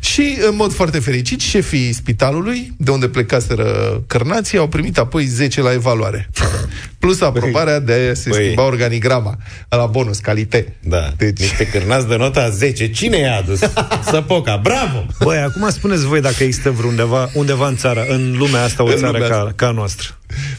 [0.00, 5.60] Și, în mod foarte fericit, șefii spitalului, de unde plecaseră cărnații, au primit apoi 10
[5.60, 6.30] la evaluare.
[6.98, 8.42] Plus aprobarea de a se Băi.
[8.44, 9.36] schimba organigrama
[9.68, 10.76] la bonus, calitate.
[10.82, 12.90] Da, Deci- niște cârnați de nota 10.
[12.90, 13.58] Cine i-a adus?
[14.12, 15.06] Săpoca, bravo!
[15.22, 18.96] Băi, acum spuneți voi dacă există vreundeva, undeva în țară, în lumea asta, o În
[18.96, 19.52] țară lumea ca, asta.
[19.56, 20.08] ca a noastră.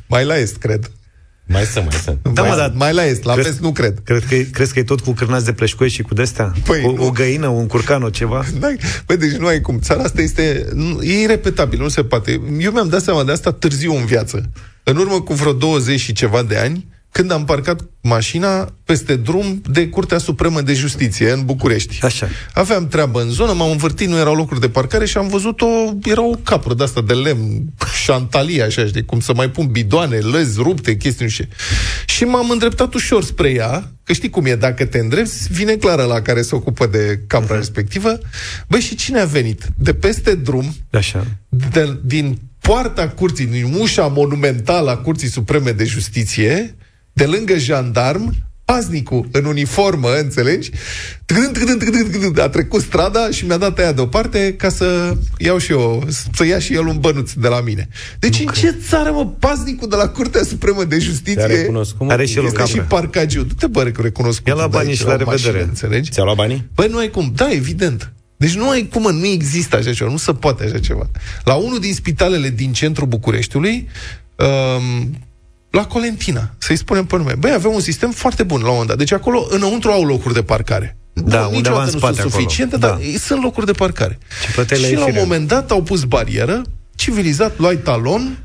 [0.07, 0.91] Mai la est, cred.
[1.47, 2.17] Mai să, mai să.
[2.33, 3.99] Da, mai, mă, dar- mai la est, la Crezi- vest nu cred.
[4.03, 6.53] Cred că, e- crezi că e tot cu cârnați de pleșcoi și cu destea?
[6.65, 7.05] Păi, o, nu.
[7.05, 8.45] o găină, un curcan, o ceva?
[8.59, 8.67] Da,
[9.05, 9.79] băi, deci nu ai cum.
[9.79, 10.65] Țara asta este...
[10.73, 12.31] nu- E irepetabil, nu se poate.
[12.59, 14.49] Eu mi-am dat seama de asta târziu în viață.
[14.83, 19.61] În urmă cu vreo 20 și ceva de ani, când am parcat mașina peste drum
[19.69, 22.05] de Curtea Supremă de Justiție în București.
[22.05, 22.27] Așa.
[22.53, 25.67] Aveam treabă în zonă, m-am învârtit, nu erau locuri de parcare și am văzut o,
[26.03, 27.63] era o capră de asta de lemn,
[28.03, 31.43] șantalie, așa, știi, cum să mai pun bidoane, lăzi rupte, chestii, nu știu.
[31.43, 31.55] ce.
[32.13, 36.03] Și m-am îndreptat ușor spre ea, că știi cum e, dacă te îndrepți, vine clară
[36.03, 38.19] la care se ocupă de capra respectivă.
[38.67, 39.63] Băi, și cine a venit?
[39.75, 41.25] De peste drum, Așa.
[41.49, 46.75] de, din poarta curții, din ușa monumentală a Curții Supreme de Justiție,
[47.15, 50.69] de lângă jandarm, paznicul în uniformă, înțelegi?
[51.25, 55.57] Tâgând, tâgând, tâgând, tâgând, A trecut strada și mi-a dat aia deoparte ca să iau
[55.57, 57.87] și eu, să ia și el un bănuț de la mine.
[58.19, 62.11] Deci în ce țară, mă, paznicul de la Curtea Supremă de Te-a Justiție recunoscut, mă?
[62.11, 62.73] Are și el o este capră.
[62.73, 63.43] și parcagiu.
[63.43, 64.47] Du-te, bă, recunoscut.
[64.47, 65.63] Ia la da, banii aici și la o mașină, revedere.
[65.63, 66.11] Înțelegi?
[66.11, 66.69] Ți-au luat banii?
[66.75, 67.31] Băi, nu ai cum.
[67.35, 68.13] Da, evident.
[68.37, 71.09] Deci nu ai cum, mă, nu există așa ceva, nu se poate așa ceva.
[71.43, 73.87] La unul din spitalele din centrul Bucureștiului,
[74.35, 75.17] um,
[75.75, 77.33] la Colentina, să-i spunem pe nume.
[77.39, 78.97] Băi, avea un sistem foarte bun la un moment dat.
[78.97, 80.97] Deci acolo, înăuntru au locuri de parcare.
[81.13, 82.41] Da, Bun, undeva niciodată în nu spate sunt acolo.
[82.41, 82.87] suficiente, Da.
[82.87, 84.17] dar sunt locuri de parcare.
[84.45, 85.23] Și plăteai la și la un ieșire.
[85.23, 86.61] moment dat au pus barieră,
[86.95, 88.37] civilizat, luai talon,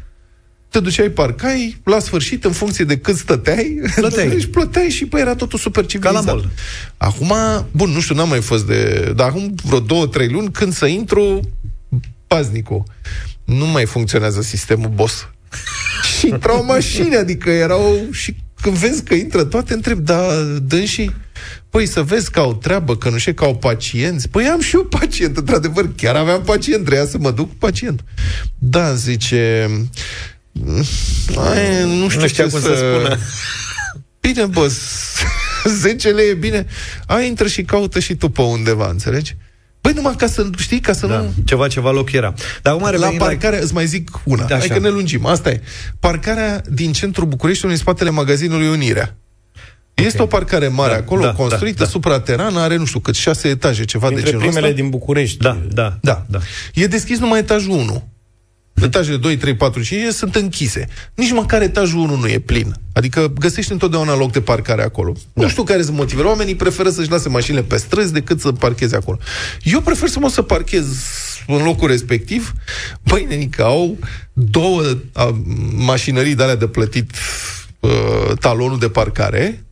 [0.68, 4.36] te duceai, parcai, la sfârșit, în funcție de cât stăteai, Plăteai.
[4.40, 6.24] și plăteai și păi era totul super civilizat.
[6.24, 6.48] mall.
[6.96, 7.32] Acum,
[7.70, 9.12] bun, nu știu, n-am mai fost de...
[9.16, 11.40] Dar acum vreo două, trei luni, când să intru,
[12.26, 12.82] paznicul,
[13.44, 15.28] nu mai funcționează sistemul boss.
[16.20, 18.06] Și intrau mașini, adică erau...
[18.10, 21.14] Și când vezi că intră toate, întreb, da, dânsii?
[21.70, 24.28] Păi să vezi că au treabă, că nu știu, că au pacienți.
[24.28, 28.04] Păi am și eu pacient, într-adevăr, chiar aveam pacient, treia să mă duc cu pacient.
[28.58, 29.70] Da, zice...
[31.36, 33.18] Ai, nu știu Nu știa ce cum să, să spună.
[34.20, 34.72] Bine, bă,
[35.80, 36.66] 10 lei e bine.
[37.06, 39.36] Ai, intră și caută și tu pe undeva, înțelegi?
[39.80, 41.16] Păi numai ca să știi, ca să Da.
[41.18, 41.32] nu...
[41.44, 42.34] Ceva, ceva loc era.
[42.62, 44.74] Dar acum La revenim parcarea, îți mai zic una, Da, hai așa.
[44.74, 45.60] că ne lungim, asta e.
[46.00, 49.14] Parcarea din centrul Bucureștiului, în spatele magazinului Unirea.
[49.94, 51.90] Este o parcare mare Da, acolo, da, construită, da, da.
[51.90, 54.80] supraterană, are nu știu cât, șase etaje, ceva de Dintre genul primele ăsta.
[54.80, 55.38] din București.
[55.38, 56.24] Da, da, Da.
[56.28, 56.38] da.
[56.74, 58.08] E deschis numai etajul 1.
[58.74, 60.88] Etajele 2, 3, 4, 5 sunt închise.
[61.14, 62.74] Nici măcar etajul 1 nu e plin.
[62.92, 65.12] Adică găsești întotdeauna loc de parcare acolo.
[65.32, 65.42] Da.
[65.42, 66.28] Nu știu care sunt motivele.
[66.28, 69.18] Oamenii preferă să-și lase mașinile pe străzi decât să parcheze acolo.
[69.62, 70.86] Eu prefer să mă să parchez
[71.46, 72.52] în locul respectiv.
[73.02, 73.98] Băi, nenică, au
[74.32, 75.40] două a,
[75.74, 77.10] mașinării de alea de plătit
[77.80, 77.90] uh,
[78.40, 79.64] talonul de parcare.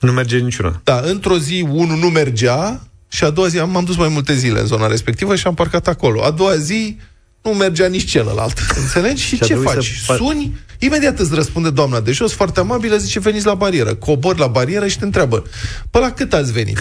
[0.00, 0.80] Nu merge niciuna.
[0.84, 4.34] Da, într-o zi unul nu mergea și a doua zi am, m-am dus mai multe
[4.34, 6.22] zile în zona respectivă și am parcat acolo.
[6.22, 6.98] A doua zi
[7.46, 8.58] nu mergea nici celălalt.
[8.76, 9.22] Înțelegi?
[9.22, 9.84] Și, Și a ce trebuit faci?
[9.86, 13.94] să par- Suni, imediat îți răspunde doamna de jos, foarte amabilă, zice, veniți la barieră.
[13.94, 15.44] Cobor la barieră și te întreabă,
[15.90, 16.78] pe la cât ați venit?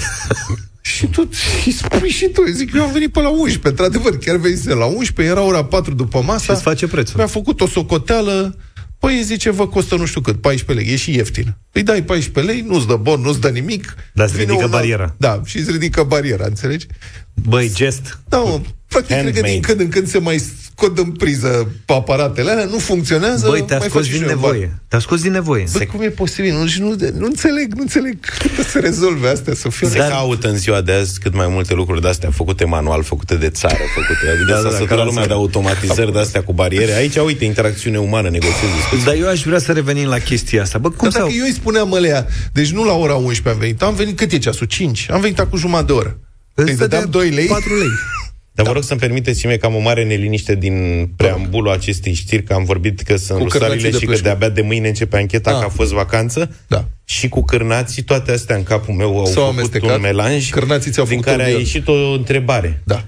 [0.82, 1.30] și tu
[1.66, 4.86] îi spui și tu, zic, eu am venit pe la 11, într-adevăr, chiar venise la
[4.86, 6.44] 11, era ora 4 după masa.
[6.44, 7.18] Și îți face prețul.
[7.18, 8.58] Mi-a făcut o socoteală,
[9.00, 11.58] Păi zice, vă costă nu știu cât, 14 lei, e și ieftin.
[11.72, 13.96] Îi dai 14 lei, nu-ți dă bon, nu-ți dă nimic.
[14.14, 15.16] Dar îți Vine ridică un alt- bariera.
[15.18, 16.86] Da, și îți ridică bariera, înțelegi?
[17.34, 18.20] Băi, gest.
[18.30, 18.62] Da, mă,
[18.96, 19.52] practic cred că Handmade.
[19.52, 20.38] din când în când se mai
[20.72, 24.28] scot în priză aparatele alea, nu funcționează, Băi, te-a mai scos faci și din un
[24.36, 24.68] nevoie.
[24.88, 25.66] Te-a scos din nevoie.
[25.74, 26.54] Băi, cum e posibil?
[26.54, 29.88] Nu, și nu, nu înțeleg, nu înțeleg cum se rezolve astea, să fiu...
[29.88, 33.50] Se caută în ziua de azi cât mai multe lucruri de-astea făcute manual, făcute de
[33.50, 34.30] țară, făcute.
[34.36, 35.40] Adică Da, da, da, s-a da, săturat ca la lumea de țară.
[35.40, 36.94] automatizări de-astea cu bariere.
[36.94, 39.06] Aici, uite, interacțiune umană, negociezi, discuții.
[39.06, 40.78] Dar eu aș vrea să revenim la chestia asta.
[40.78, 41.18] Bă, cum Dar să...
[41.18, 44.32] dacă eu îi spuneam alea, deci nu la ora 11 am venit, am venit, cât
[44.32, 44.68] e ceasul?
[44.68, 45.08] 5.
[45.12, 46.20] Am venit acum jumătate de oră.
[46.54, 47.46] Îți dădeam 2 lei.
[47.46, 47.88] 4 lei.
[48.56, 52.44] Dar vă rog să-mi permiteți mie că am o mare neliniște din preambulul acestei știri,
[52.44, 54.24] că am vorbit că sunt Cu cârnații rusalile de și că plășcă.
[54.24, 55.60] de-abia de mâine începe ancheta, Ah.
[55.60, 56.56] că a fost vacanță.
[56.68, 56.86] Da.
[57.06, 59.96] Și cu cârnații, toate astea în capul meu au S-au făcut amestecat.
[59.96, 61.64] un melanj Cârnații ți-au din făcut care a un ghion.
[61.66, 62.82] ieșit o întrebare.
[62.86, 63.06] Da.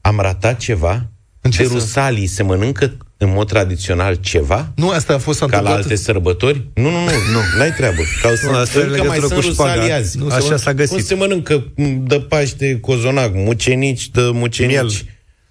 [0.00, 1.06] Am ratat ceva?
[1.40, 1.80] În ce de sens?
[1.80, 4.72] rusalii se mănâncă în mod tradițional ceva?
[4.76, 5.82] Nu, asta a fost Ca la întâmplat...
[5.82, 6.66] alte sărbători?
[6.74, 7.58] Nu, nu, nu, nu.
[7.58, 8.00] n-ai treabă.
[8.22, 9.72] Ca să, Nu, asta are încă mai legătură sunt cu șpaga.
[9.72, 10.18] rusalii azi.
[10.18, 10.92] Nu, se așa mănâncă- s-a găsit.
[10.94, 14.72] Cum se mănâncă m, de Paște cozonac, mucenici de mucenici.
[14.74, 14.90] Miel.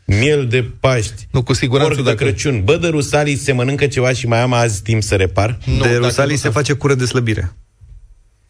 [0.06, 1.27] Miel de Paști.
[1.32, 2.62] Nu, cu siguranță Porc de dacă- Crăciun.
[2.63, 5.58] Bă, de rusalii se mănâncă ceva și mai am azi timp să repar?
[5.65, 7.51] Nu, de dacă Rusalii nu se s-a- face cură de slăbire.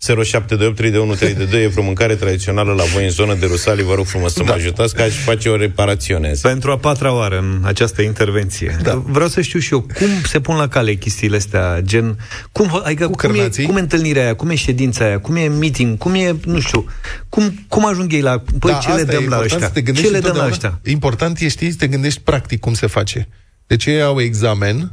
[0.05, 3.83] 07283132 e vreo mâncare tradițională la voi în zonă de Rusalii.
[3.83, 6.29] Vă rog frumos să mă ajutați că aș face o reparațiune.
[6.29, 6.41] azi.
[6.41, 8.77] Pentru a patra oară în această intervenție.
[8.83, 9.03] Da.
[9.05, 12.17] Vreau să știu și eu, cum se pun la cale chestiile astea, gen,
[12.51, 13.65] cum, adică, Cu cum, e, cărnații?
[13.65, 16.86] cum e întâlnirea aia, cum e ședința aia, cum e meeting, cum e, nu știu,
[17.29, 19.67] cum, cum ajung ei la, păi Da, ce le asta e dăm la important ăștia?
[19.67, 20.53] să te Ce gândești le dăm la întotdeauna.
[20.77, 20.91] ăștia?
[20.91, 23.27] Important e, știi, să te gândești practic cum se face.
[23.67, 24.91] Deci ei au examen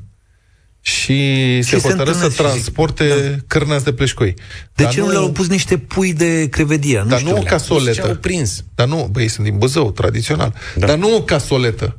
[0.87, 3.37] și se se hotărăsc să întâlnesc și zic, transporte da.
[3.47, 4.35] cârnați de pleșcoi.
[4.75, 7.03] De Dar ce nu le-au pus niște pui de crevedia?
[7.03, 7.31] Nu Dar știu.
[7.31, 8.15] nu o Ce au casoletă.
[8.15, 8.65] prins?
[8.75, 10.55] Dar nu, băi, sunt din Buzău, tradițional.
[10.75, 10.87] Da.
[10.87, 11.99] Dar nu o casoletă.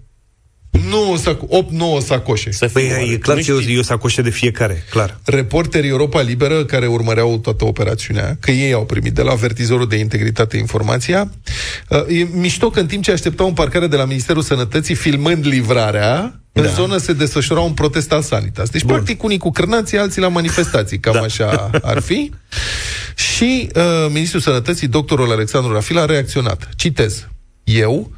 [0.89, 1.47] Nu saco-
[1.99, 2.51] 8-9 sacoșe.
[2.51, 3.75] Să Păi fie e clar nu că eu, știi.
[3.75, 5.19] eu sacoșe de fiecare, clar.
[5.25, 9.95] Reporterii Europa Liberă, care urmăreau toată operațiunea, că ei au primit de la avertizorul de
[9.95, 11.31] integritate informația,
[11.89, 15.45] uh, e mișto că în timp ce așteptau în parcare de la Ministerul Sănătății, filmând
[15.47, 16.61] livrarea, da.
[16.61, 18.69] în zonă se desfășura un protest al Sanitas.
[18.69, 18.93] Deci, Bun.
[18.93, 21.19] practic, unii cu cârnații, alții la manifestații, cam da.
[21.21, 22.31] așa ar fi.
[23.15, 26.69] Și uh, Ministrul Sănătății, doctorul Alexandru Rafil, a reacționat.
[26.75, 27.27] Citez.
[27.63, 28.11] Eu,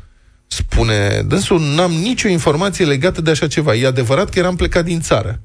[0.48, 3.76] spune dânsul, n-am nicio informație legată de așa ceva.
[3.76, 5.42] E adevărat că eram plecat din țară.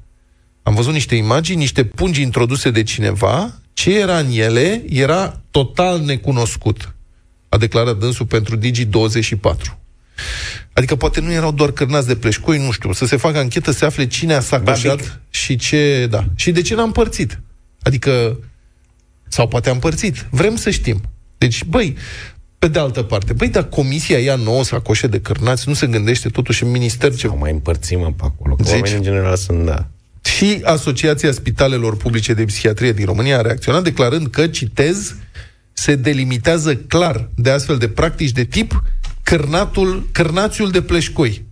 [0.63, 3.59] Am văzut niște imagini, niște pungi introduse de cineva.
[3.73, 6.95] Ce era în ele era total necunoscut.
[7.49, 9.77] A declarat dânsul pentru Digi24.
[10.73, 13.77] Adică poate nu erau doar cârnați de pleșcoi, nu știu, să se facă anchetă, să
[13.77, 15.19] se afle cine a sacoșat Babic.
[15.29, 16.25] și ce, da.
[16.35, 17.39] Și de ce l-a împărțit.
[17.81, 18.39] Adică,
[19.27, 20.25] sau poate a împărțit.
[20.29, 21.01] Vrem să știm.
[21.37, 21.95] Deci, băi,
[22.63, 26.29] pe de altă parte, băi, dar comisia ia 9 sacoșe de cârnați, nu se gândește
[26.29, 28.55] totuși în minister ce Sau mai împărțim mă, pe acolo.
[28.55, 28.73] Că Zici?
[28.73, 29.87] oamenii în general sunt, da.
[30.21, 35.15] și Asociația Spitalelor Publice de Psihiatrie din România a reacționat declarând că, citez,
[35.73, 38.83] se delimitează clar de astfel de practici de tip
[39.23, 41.45] cârnatul, cârnațiul de pleșcoi.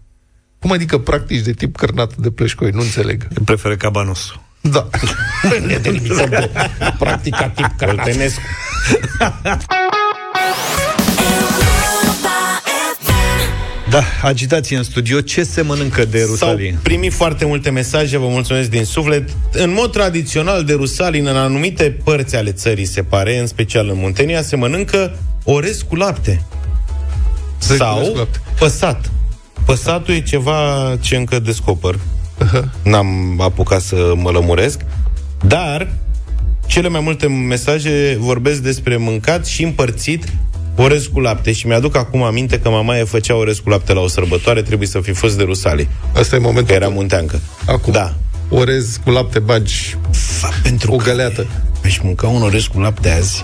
[0.60, 2.72] Cum adică practici de tip cârnatul de pleșcoi?
[2.72, 3.28] Nu înțeleg.
[3.46, 4.42] Preferă cabanosul.
[4.62, 4.90] Da.
[5.68, 6.50] Ne delimităm de
[7.00, 8.42] practica tip cărtenescu.
[13.92, 15.22] Da, agitație în studio.
[15.22, 16.72] Ce se mănâncă de S-au Rusalii?
[16.84, 19.30] primit foarte multe mesaje, vă mulțumesc din suflet.
[19.52, 23.98] În mod tradițional de rusalin, în anumite părți ale țării, se pare, în special în
[23.98, 26.42] Muntenia, se mănâncă orez cu lapte.
[27.66, 28.40] Orez cu Sau lapte.
[28.60, 29.12] păsat.
[29.66, 30.58] Păsatul e ceva
[31.02, 32.00] ce încă descoper.
[32.84, 34.80] N-am apucat să mă lămuresc.
[35.48, 35.94] Dar
[36.66, 40.24] cele mai multe mesaje vorbesc despre mâncat și împărțit
[40.76, 44.08] orez cu lapte și mi-aduc acum aminte că mamaia făcea orez cu lapte la o
[44.08, 46.76] sărbătoare, trebuie să fi fost de Rusalii, Asta e că momentul.
[46.76, 47.40] era munteancă.
[47.66, 47.94] Acum.
[47.94, 48.14] Da.
[48.50, 51.46] Orez cu lapte bagi Fa, pentru o că găleată.
[51.86, 53.44] aș mânca un orez cu lapte azi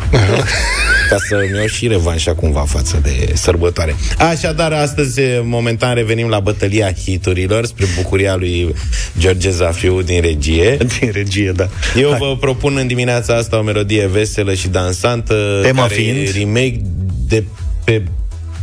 [1.10, 3.96] ca să-mi iau și revanșa cumva față de sărbătoare.
[4.18, 8.74] Așadar, astăzi, momentan, revenim la bătălia hiturilor spre bucuria lui
[9.20, 10.78] George Zafiu din regie.
[11.00, 11.70] Din regie, da.
[11.98, 16.18] Eu vă propun în dimineața asta o melodie veselă și dansantă Tema care fiind?
[16.18, 16.82] e remake
[17.28, 17.44] de
[17.84, 18.04] pe...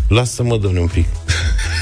[0.09, 1.07] Lasă-mă, domnule, un pic.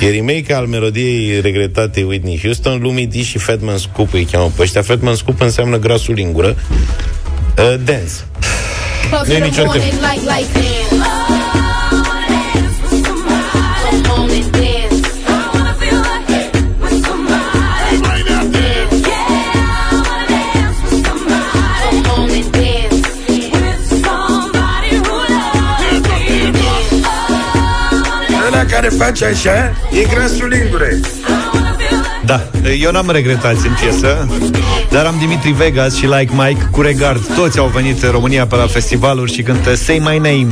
[0.01, 4.63] E remake al melodiei regretate Whitney Houston, Lumii D și Fatman Scoop îi cheamă pe
[4.63, 4.83] ăștia.
[4.83, 6.49] Fatman Scoop înseamnă grasul lingură.
[7.59, 8.13] Uh, dance.
[9.11, 10.03] Close Nu e to the niciun morning timp.
[10.03, 10.82] like
[28.83, 31.01] care face așa e grasul lingure.
[32.25, 32.41] Da,
[32.81, 34.29] eu n-am regretați în piesă,
[34.91, 37.35] dar am Dimitri Vegas și Like Mike cu regard.
[37.35, 40.47] Toți au venit în România pe la festivaluri și cântă Say My Name.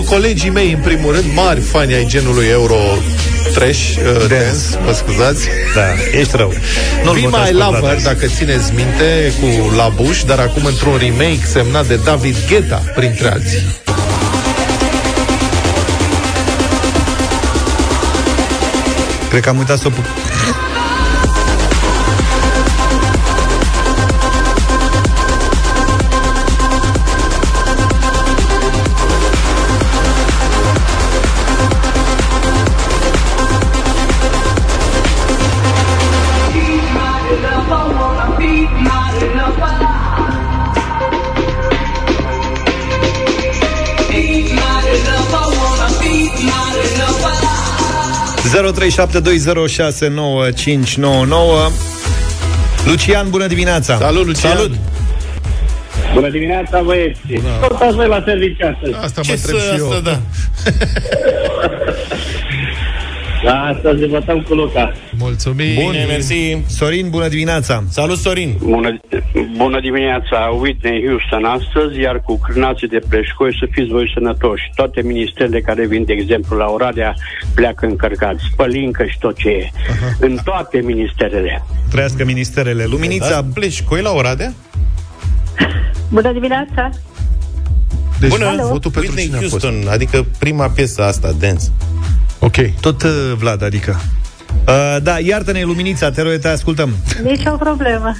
[0.00, 2.76] Pentru colegii mei, în primul rând, mari fani ai genului Euro
[3.54, 5.48] Trash, uh, dance, mă scuzați.
[5.74, 6.52] Da, ești rău.
[7.04, 8.02] Nu-l Be votați My pe Lover, Vlad.
[8.02, 13.28] dacă țineți minte, cu La Bush, dar acum într-un remake semnat de David Guetta, printre
[13.28, 13.62] alții.
[19.28, 19.90] Cred că am uitat să o
[52.84, 53.96] pu- Lucian, bună dimineața!
[53.98, 54.56] Salut, Lucian!
[54.56, 54.72] Salut!
[56.14, 57.20] Bună dimineața, băieți!
[57.60, 58.94] Tot ați voi la serviciu astăzi.
[59.04, 59.88] Asta Ce mă întreb să și eu.
[59.90, 60.20] asta, da?
[63.44, 64.92] Da, astăzi votăm cu Luca.
[65.18, 65.74] Mulțumim!
[65.74, 66.62] Bine, mersi.
[66.66, 67.84] Sorin, bună dimineața!
[67.88, 68.56] Salut, Sorin.
[68.62, 68.96] Bună,
[69.56, 74.70] bună dimineața, Whitney Houston astăzi, iar cu cârnații de preșcoși să fiți voi sănătoși.
[74.74, 77.14] Toate ministerele care vin, de exemplu, la Oradea,
[77.54, 78.44] pleacă încărcați.
[78.56, 79.70] Pălincă și tot ce e.
[80.20, 81.64] În toate ministerele.
[81.90, 82.84] Trăiască ministerele.
[82.84, 84.52] Luminița, Da, pleci cu ei la Oradea?
[86.08, 86.90] Bună dimineața!
[88.20, 89.64] Deci Bună, votul pentru Whitney cine a fost?
[89.64, 91.64] Houston, adică prima piesă asta, Dance.
[92.40, 92.56] Ok.
[92.80, 94.00] tot uh, Vlad, adică.
[94.68, 96.90] Uh, da, iartă-ne, Luminița, te rog, te ascultăm.
[97.22, 98.16] Nici o problemă.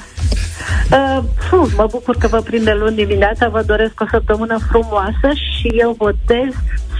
[0.90, 5.66] Uh, fu, mă bucur că vă prinde luni dimineața, vă doresc o săptămână frumoasă și
[5.78, 6.52] eu votez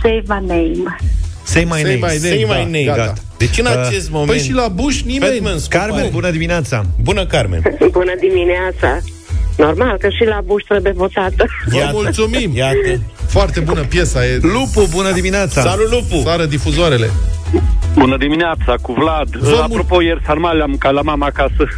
[0.03, 0.97] Save My Name.
[1.43, 1.95] Say my Say name.
[1.95, 2.19] my name.
[2.19, 2.97] Say da, my name, gata.
[3.05, 3.13] gata.
[3.39, 4.31] Deci în Uh, acest moment...
[4.31, 5.33] Păi și la Bush nimeni...
[5.41, 6.09] Batman, Carmen, scupare.
[6.13, 6.85] bună dimineața!
[7.03, 7.63] Bună, Carmen.
[7.91, 8.99] Bună dimineața!
[9.61, 11.47] Normal că și la Bush trebuie votată.
[11.67, 11.91] Vă Iată.
[11.93, 12.51] mulțumim!
[12.55, 13.01] Iată.
[13.29, 14.39] Foarte bună piesa e.
[14.43, 15.61] Lupu, bună dimineața!
[15.61, 16.23] Salut, Lupu.
[16.25, 17.11] Sară difuzoarele.
[17.95, 19.29] Bună dimineața, cu Vlad.
[19.37, 21.69] Vă Apropo, ieri sarmale am ca la mama acasă.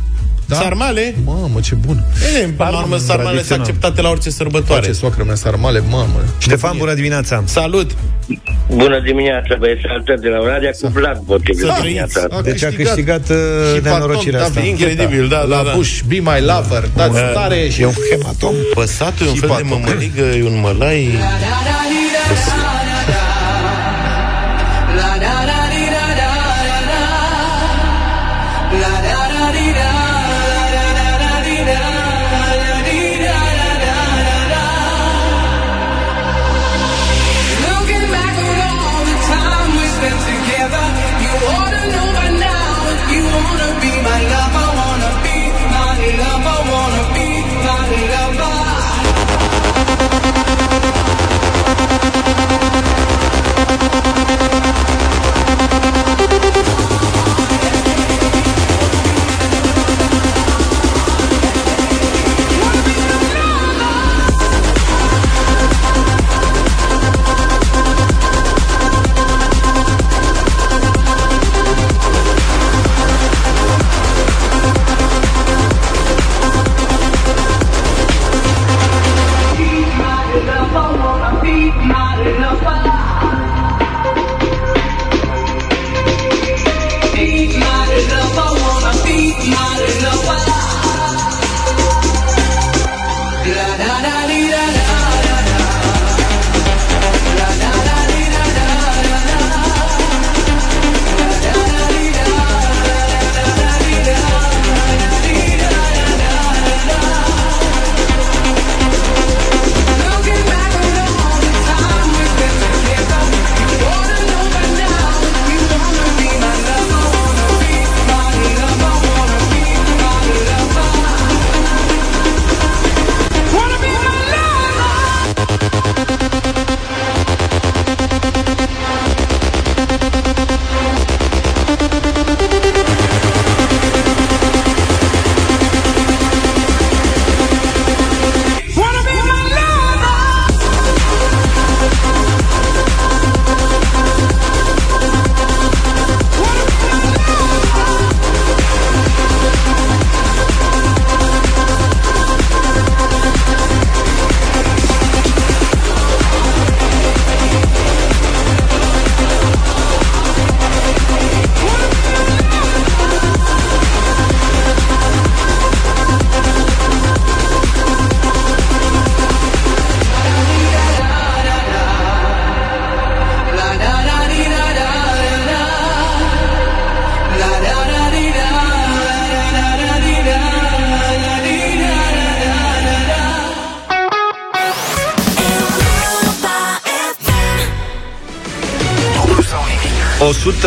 [0.52, 0.58] Da?
[0.58, 1.14] Sarmale?
[1.24, 2.04] Mamă, ce bun.
[2.42, 3.64] E, până la urmă, sarmale sunt tradițional.
[3.66, 4.80] acceptate la orice sărbătoare.
[4.80, 6.20] Face soacră mea sarmale, mamă.
[6.38, 7.42] Ștefan, bună dimineața!
[7.44, 7.90] Salut!
[8.68, 12.20] Bună dimineața, băieți, altă de la Oradea, cu Vlad votez Să dimineața.
[12.26, 12.42] trăiți.
[12.48, 13.36] Deci a câștigat uh,
[13.74, 14.70] și nenorocirea Fantom asta.
[14.70, 15.72] David Incredibil, da, La da, da.
[15.74, 17.80] Bush, Be My Lover, dați Uh, tare și...
[17.82, 18.54] E un hematom.
[18.74, 19.68] Păsatul e un Și fel de patom.
[19.80, 21.10] mămăligă, e un mălai...
[28.74, 30.01] Looking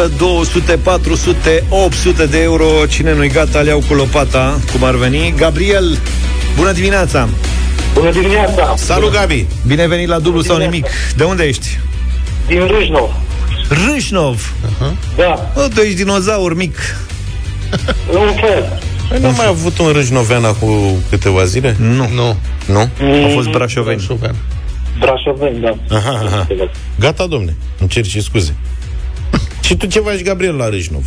[0.07, 4.95] 100, 200, 400, 800 de euro Cine nu-i gata, le iau cu lopata Cum ar
[4.95, 5.97] veni Gabriel,
[6.55, 7.29] bună dimineața
[7.93, 9.45] Bună dimineața, Salut, Gabi!
[9.67, 10.85] Bine venit la dublu sau nimic
[11.15, 11.79] De unde ești?
[12.47, 13.09] din Râșnov.
[13.87, 14.53] Râșnov
[15.17, 16.75] Da, O, tu ești dinozaur mic
[18.11, 18.79] un fel.
[19.09, 21.75] Păi nu am mai avut un Râșnoveana cu câteva zile?
[21.79, 22.79] Nu, Nu, Nu?
[23.23, 24.35] au fost brașoveni Brașovean.
[24.99, 25.95] Brașoveni, da.
[25.95, 26.47] Aha, aha.
[26.99, 27.55] Gata, domne.
[27.79, 28.55] Îmi cer și scuze.
[29.65, 31.05] Și tu ce faci, Gabriel, la Râșnov?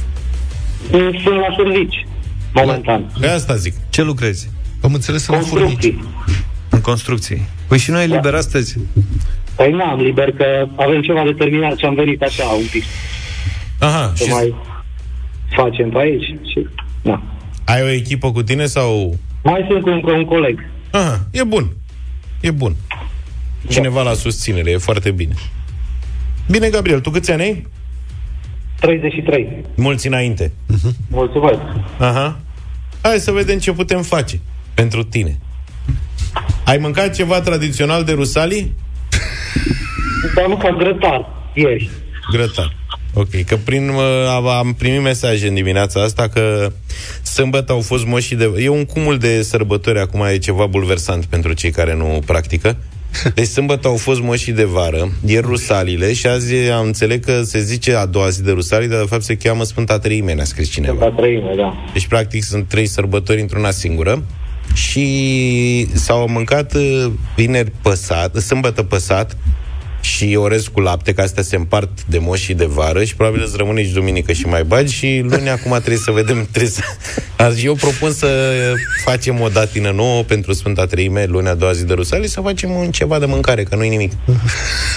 [0.91, 2.07] Sunt la servici,
[2.55, 3.13] momentan.
[3.21, 3.75] Pe asta zic.
[3.91, 4.51] Ce lucrezi?
[4.83, 5.69] Am înțeles în furnici.
[5.69, 6.05] Construcții.
[6.69, 7.43] În construcții.
[7.69, 8.79] Păi și noi e liber astăzi.
[9.57, 10.45] Păi n-am liber că
[10.77, 12.83] avem ceva de terminat și am venit așa un pic
[13.79, 14.55] Aha, să și mai
[15.57, 16.25] facem pe aici.
[16.25, 16.67] Și,
[17.03, 17.23] da.
[17.65, 19.19] ai o echipă cu tine sau...
[19.43, 20.65] Mai sunt cu încă un coleg.
[20.91, 21.71] Aha, e bun.
[22.41, 22.77] E bun.
[23.69, 25.35] Cineva la susținere, e foarte bine.
[26.51, 27.67] Bine, Gabriel, tu câți ani ai?
[28.81, 29.65] 33.
[29.75, 30.53] Mulți înainte.
[31.11, 31.61] Mulțumesc.
[31.99, 32.39] Aha.
[33.03, 34.41] Hai să vedem ce putem face
[34.75, 35.39] pentru tine.
[36.65, 38.75] Ai mâncat ceva tradițional de Rusalii?
[40.37, 41.91] Am mâncat grătar ieri.
[42.33, 42.77] Grătar.
[43.15, 46.73] Ok, că prin, uh, am primit mesaje în dimineața asta că
[47.23, 48.53] sâmbătă au fost moșii de...
[48.59, 52.77] E un cumul de sărbători, acum e ceva bulversant pentru cei care nu practică.
[53.35, 57.61] Deci sâmbătă au fost moșii de vară, ieri rusalile și azi am înțeles că se
[57.61, 60.71] zice a doua zi de rusalii, dar de fapt se cheamă Sfânta Treime, ne-a scris
[60.71, 61.05] cineva.
[61.07, 61.75] La trăime, da.
[61.93, 64.23] Deci, practic, sunt trei sărbători într-una singură
[64.75, 67.07] și s-au mâncat uh,
[67.37, 69.37] vineri păsat, sâmbătă păsat
[70.09, 73.43] și orez cu lapte, că astea se împart de moș și de vară și probabil
[73.43, 76.81] îți rămâne și duminică și mai bagi și luni acum trebuie să vedem, trebuie să...
[77.37, 78.29] Azi eu propun să
[79.05, 82.71] facem o datină nouă pentru Sfânta Treime, luni a doua zi de Rusalii, să facem
[82.71, 84.13] un ceva de mâncare, că nu-i nimic.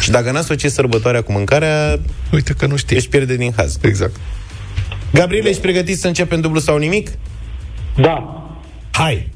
[0.02, 2.00] și dacă n-asociezi sărbătoarea cu mâncarea,
[2.32, 2.96] Uite că nu știi.
[2.98, 3.78] ești pierde din haz.
[3.82, 4.16] Exact.
[5.14, 7.10] Gabriel, ești pregătit să începem dublu sau nimic?
[7.98, 8.44] Da.
[8.92, 9.30] Hai!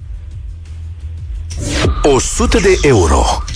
[2.01, 3.23] 100 de euro.–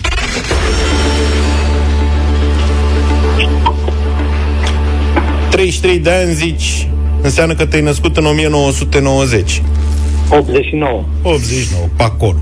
[5.60, 6.88] 33 de ani, zici,
[7.22, 9.62] înseamnă că te-ai născut în 1990.
[10.30, 11.06] 89.
[11.22, 12.38] 89, pe acolo.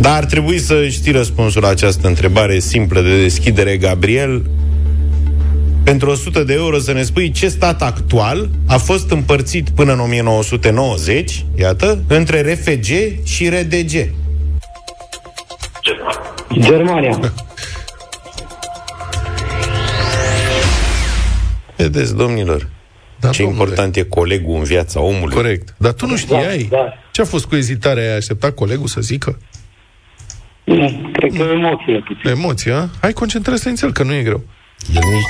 [0.00, 4.50] Dar ar trebui să știi răspunsul la această întrebare simplă de deschidere, Gabriel.
[5.82, 10.00] Pentru 100 de euro să ne spui ce stat actual a fost împărțit până în
[10.00, 12.86] 1990, iată, între RFG
[13.24, 14.08] și RDG.
[16.60, 17.18] Germania.
[21.82, 22.68] Vedeți, domnilor,
[23.20, 23.60] Da, ce domnule.
[23.60, 25.34] important e colegul în viața omului.
[25.34, 25.74] Corect.
[25.76, 26.66] Dar tu nu știai?
[26.70, 26.92] Da, da.
[27.10, 28.10] Ce a fost cu ezitarea aia?
[28.12, 29.38] Ai așteptat colegul să zică?
[30.64, 32.30] Nu, cred că emoțiile puțin.
[32.30, 32.88] Emoția?
[33.00, 34.42] Hai, concentrează-te în el, că nu e greu.
[34.94, 35.24] El nici...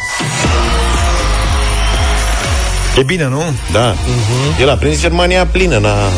[2.99, 3.43] E bine, nu?
[3.73, 3.95] Da.
[3.95, 4.61] Uh-huh.
[4.61, 6.09] El a prins Germania plină, n-a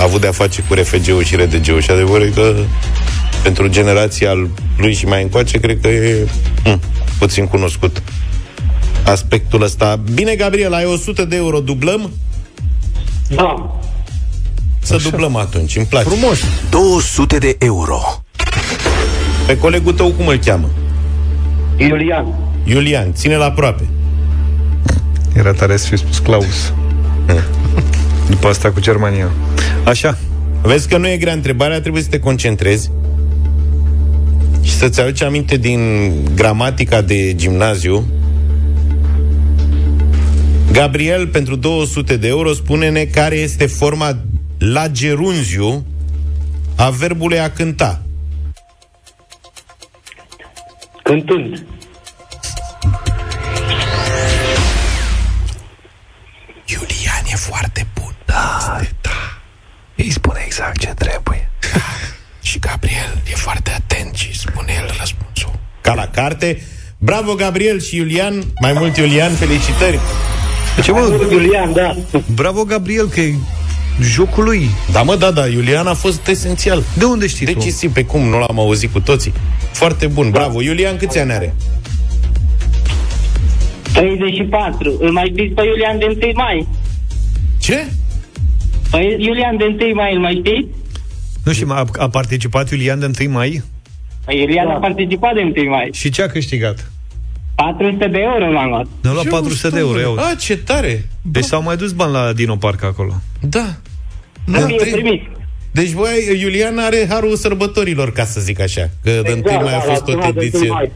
[0.00, 2.54] avut de-a face cu RFG-ul și RDG-ul și adevărul e că
[3.42, 4.32] pentru generația
[4.78, 6.26] lui și mai încoace, cred că e
[6.64, 6.80] hm,
[7.18, 8.02] puțin cunoscut
[9.04, 10.00] aspectul ăsta.
[10.14, 12.10] Bine, Gabriel, ai 100 de euro, dublăm?
[13.28, 13.76] Da.
[14.80, 15.08] Să Așa.
[15.10, 16.08] dublăm atunci, îmi place.
[16.08, 16.38] Frumos.
[16.70, 18.00] 200 de euro.
[19.46, 20.68] Pe colegul tău cum îl cheamă?
[21.76, 22.26] Iulian.
[22.64, 23.88] Iulian, ține la aproape.
[25.36, 26.72] Era tare să fi spus Claus.
[28.30, 29.30] După asta cu Germania.
[29.84, 30.18] Așa.
[30.62, 32.90] Vezi că nu e grea întrebarea, trebuie să te concentrezi
[34.62, 38.04] și să-ți aduci aminte din gramatica de gimnaziu.
[40.74, 44.16] Gabriel, pentru 200 de euro, spune-ne care este forma
[44.58, 45.86] la gerunziu
[46.76, 48.02] a verbului a cânta.
[51.02, 51.66] Cântând.
[56.66, 58.14] Iulian e foarte bun.
[58.26, 59.38] Da, da.
[59.96, 61.50] Îi spune exact ce trebuie.
[62.48, 65.58] Și Gabriel e foarte atent și spune el răspunsul.
[65.80, 66.62] Ca la carte.
[66.98, 68.44] Bravo, Gabriel și Iulian.
[68.60, 69.98] Mai mult, Iulian, felicitări.
[70.82, 71.96] Ce mă, Iulian, da.
[72.34, 73.34] bravo Gabriel, că e
[74.00, 74.68] jocul lui.
[74.92, 76.82] Da, mă, da, da, Iulian a fost esențial.
[76.98, 77.52] De unde știi tu?
[77.52, 79.32] Decisiv, pe cum nu l-am auzit cu toții.
[79.72, 80.62] Foarte bun, bravo.
[80.62, 81.54] Iulian, câți ani are?
[83.92, 84.96] 34.
[85.00, 86.66] Îl mai știți pe Iulian de 1 mai?
[87.58, 87.86] Ce?
[88.90, 90.68] Păi Iulian de 1 mai îl mai știți?
[91.44, 93.62] Nu știu, a, a participat Iulian de 1 mai?
[94.24, 95.90] Păi Iulian a participat de 1 mai.
[95.92, 96.90] Și ce a câștigat?
[97.54, 98.86] 400 de euro l-am luat.
[99.02, 100.22] Ne-a luat 400 de euro, ia uite.
[100.22, 101.08] A, ce tare!
[101.22, 103.14] Deci s-au mai dus bani la Dino Park acolo.
[103.40, 103.74] Da.
[104.44, 105.20] Nu Da, mi-e trei- trimis.
[105.72, 108.80] Deci, băi, Iulian are harul sărbătorilor, ca să zic așa.
[109.02, 110.68] Că de Exact, întâi mai a da, fost la tot suma de ediție.
[110.68, 110.92] mai.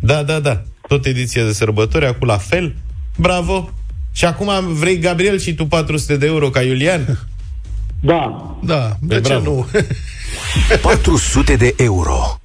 [0.00, 0.62] Da, da, da.
[0.88, 2.74] Tot ediția de sărbători, acum la fel.
[3.16, 3.70] Bravo.
[4.12, 7.18] Și acum vrei, Gabriel, și tu 400 de euro ca Iulian?
[8.00, 8.54] Da.
[8.62, 9.50] Da, de ce bravo.
[9.50, 9.66] nu?
[10.82, 12.40] 400 de euro.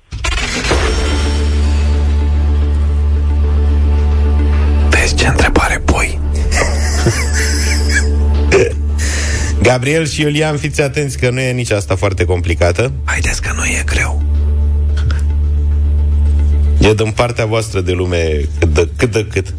[9.64, 12.92] Gabriel și Iulian, fiți atenți că nu e nici asta foarte complicată.
[13.04, 14.24] Haideți că nu e greu.
[16.80, 19.12] E din partea voastră de lume cât de cât.
[19.12, 19.54] De cât.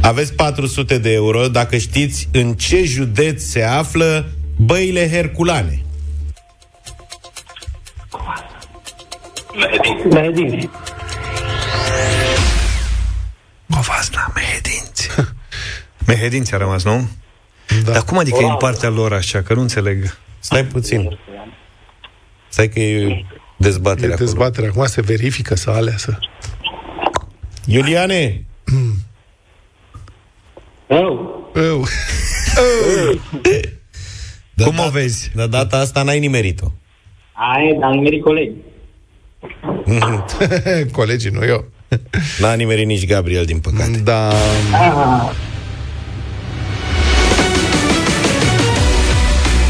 [0.00, 5.82] Aveți 400 de euro dacă știți în ce județ se află băile Herculane.
[9.54, 10.00] Mehedin.
[10.10, 10.89] Covasna,
[16.14, 17.08] Mehedinți a rămas, nu?
[17.84, 17.92] Da.
[17.92, 19.42] Dar cum adică e în partea lor așa?
[19.42, 20.16] Că nu înțeleg.
[20.38, 21.18] Stai puțin.
[22.48, 23.24] Stai că e
[23.56, 24.24] dezbatere E acolo.
[24.26, 24.66] dezbatere.
[24.66, 26.18] Acum se verifică să alea să...
[27.66, 28.44] Iuliane,
[30.88, 31.50] Eu.
[31.54, 31.84] Eu.
[34.54, 35.30] de Cum data- o vezi?
[35.34, 36.66] De data asta n-ai nimerit-o.
[37.32, 38.52] Ai, dar numeri colegi.
[40.92, 41.64] Colegii, nu eu.
[42.40, 43.98] N-a nimerit nici Gabriel, din păcate.
[43.98, 44.32] Da.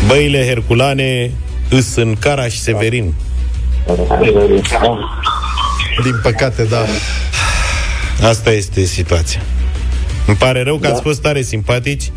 [0.07, 1.31] Băile Herculane
[1.69, 3.15] îs în Caraș Severin.
[6.03, 6.85] Din păcate, da.
[8.29, 9.41] Asta este situația.
[10.27, 12.11] Îmi pare rău că ați fost tare simpatici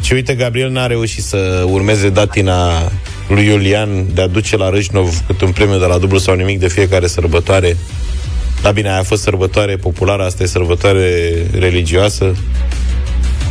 [0.00, 2.90] și uite, Gabriel n-a reușit să urmeze datina
[3.28, 6.58] lui Iulian de a duce la Râșnov cât un premiu de la dublu sau nimic
[6.58, 7.76] de fiecare sărbătoare.
[8.62, 12.36] Dar bine, aia a fost sărbătoare populară, asta e sărbătoare religioasă.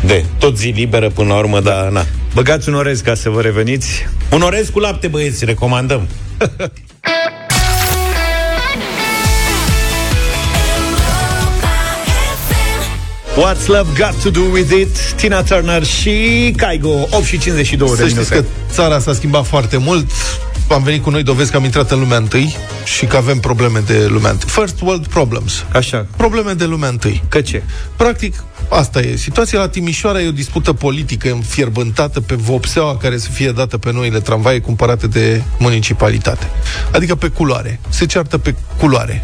[0.06, 2.06] De, tot zi liberă până la urmă, dar na.
[2.36, 4.08] Băgați un orez ca să vă reveniți.
[4.32, 6.08] Un orez cu lapte, băieți, recomandăm.
[13.36, 17.96] What's Love Got To Do With It Tina Turner și Kaigo 8 și 52 Să
[17.96, 20.12] de știți minute că țara s-a schimbat foarte mult.
[20.70, 23.80] Am venit cu noi dovezi că am intrat în lumea întâi și că avem probleme
[23.80, 24.50] de lumea întâi.
[24.50, 25.66] First world problems.
[25.74, 27.24] Așa, Probleme de lumea întâi.
[27.30, 27.64] că ce?
[27.96, 29.16] Practic, asta e.
[29.16, 33.92] Situația la Timișoara e o dispută politică înfierbântată pe vopseaua care să fie dată pe
[33.92, 36.48] noile tramvaie cumpărate de municipalitate.
[36.92, 37.80] Adică pe culoare.
[37.90, 39.24] Se ceartă pe culoare.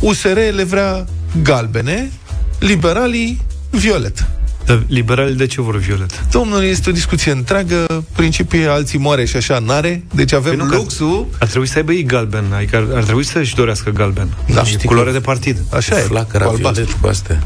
[0.00, 1.04] USR le vrea
[1.42, 2.10] galbene,
[2.58, 4.26] liberalii violet.
[4.66, 6.24] Dar liberalii de ce vor violet?
[6.30, 10.64] Domnule, este o discuție întreagă, principiul e alții moare și așa n-are, deci avem Păi
[10.64, 11.26] nu, că luxul...
[11.38, 14.28] Ar trebui să aibă ei galben, adică ar, ar trebui să-și dorească galben.
[14.54, 14.60] Da.
[14.60, 15.58] E Știți culoare că- de partid.
[15.72, 16.82] Așa e, Flacăra cu albastru.
[16.84, 17.42] violet cu astea.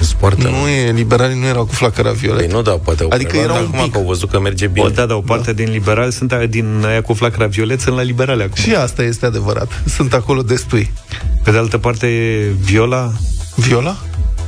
[0.00, 0.48] Sportă.
[0.48, 2.38] Nu e, liberalii nu erau cu flacăra violet.
[2.46, 3.92] Păi nu, da, poate au Adică preluat, era dar un acum pic.
[3.92, 4.86] că au văzut că merge bine.
[4.86, 7.96] O, da, da, o parte din liberali sunt aia din aia cu flacăra violet, sunt
[7.96, 8.54] la liberale acum.
[8.62, 9.82] Și asta este adevărat.
[9.86, 10.90] Sunt acolo destui.
[11.44, 13.12] Pe de altă parte e Viola,
[13.54, 13.96] Viola?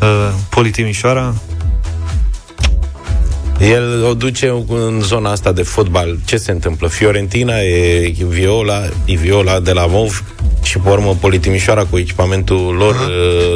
[0.03, 1.35] uh, Politimișoara,
[3.63, 6.19] El o duce în zona asta de fotbal.
[6.25, 6.89] Ce se întâmplă?
[6.89, 10.23] Fiorentina e Viola, e Viola de la Mov
[10.63, 12.95] și pe urmă Politimișoara cu echipamentul lor.
[12.95, 13.01] uh,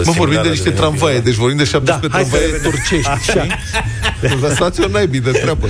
[0.05, 2.51] Mă, vorbim similar de niște la- tramvaie, deci vorbim de 17 Da, hai să tramvaie
[2.53, 2.71] revedem.
[2.71, 4.41] turcești, știi?
[4.41, 5.69] Lăsați-o naibii de treabă.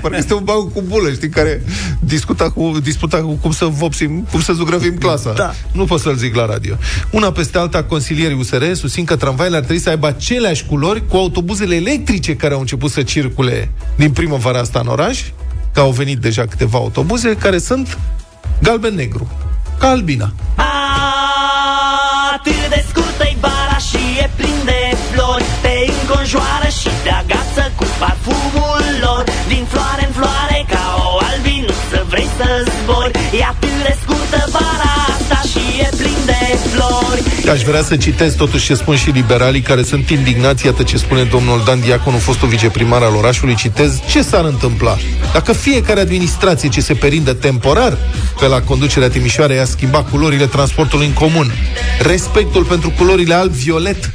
[0.00, 1.62] Parcă este un bag cu bulă, știi, care
[2.00, 5.32] discuta cu, disputa cu cum să vopsim, cum să zugrăvim clasa.
[5.32, 5.54] Da.
[5.72, 6.76] Nu pot să-l zic la radio.
[7.10, 11.16] Una peste alta, consilierii USR susțin că tramvaile ar trebui să aibă aceleași culori cu
[11.16, 15.20] autobuzele electrice care au început să circule din primăvara asta în oraș,
[15.72, 17.98] că au venit deja câteva autobuze care sunt
[18.62, 19.30] galben-negru.
[19.78, 20.32] Ca albina.
[22.34, 27.39] Atât de scurtă-i bara și e plin de flori Te înconjoară și te agață
[28.52, 32.46] cu parfumul lor Din floare în floare ca o albinuță vrei să
[32.82, 37.48] zbori E atât de scurtă bara asta și e plin de flori.
[37.50, 41.22] Aș vrea să citesc totuși ce spun și liberalii care sunt indignați, iată ce spune
[41.22, 44.96] domnul Dan Diaconu, fostul viceprimar al orașului, citez, ce s-ar întâmpla
[45.32, 47.98] dacă fiecare administrație ce se perindă temporar
[48.40, 51.52] pe la conducerea Timișoarei a schimbat culorile transportului în comun.
[52.02, 54.10] Respectul pentru culorile alb-violet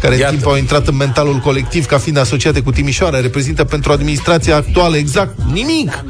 [0.00, 0.32] care în Iată.
[0.32, 4.96] timp au intrat în mentalul colectiv ca fiind asociate cu Timișoara, reprezintă pentru administrația actuală
[4.96, 6.04] exact nimic.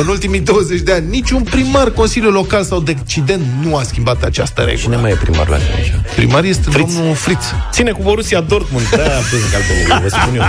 [0.00, 4.60] În ultimii 20 de ani, niciun primar, consiliu local sau decident nu a schimbat această
[4.60, 4.82] regulă.
[4.82, 6.02] Cine mai e primar la Timișoara?
[6.14, 6.94] Primar este Fritz.
[6.94, 7.44] domnul Fritz.
[7.72, 8.88] Ține cu Borussia Dortmund.
[8.90, 10.42] Da, a pus galbenul, vă spun eu.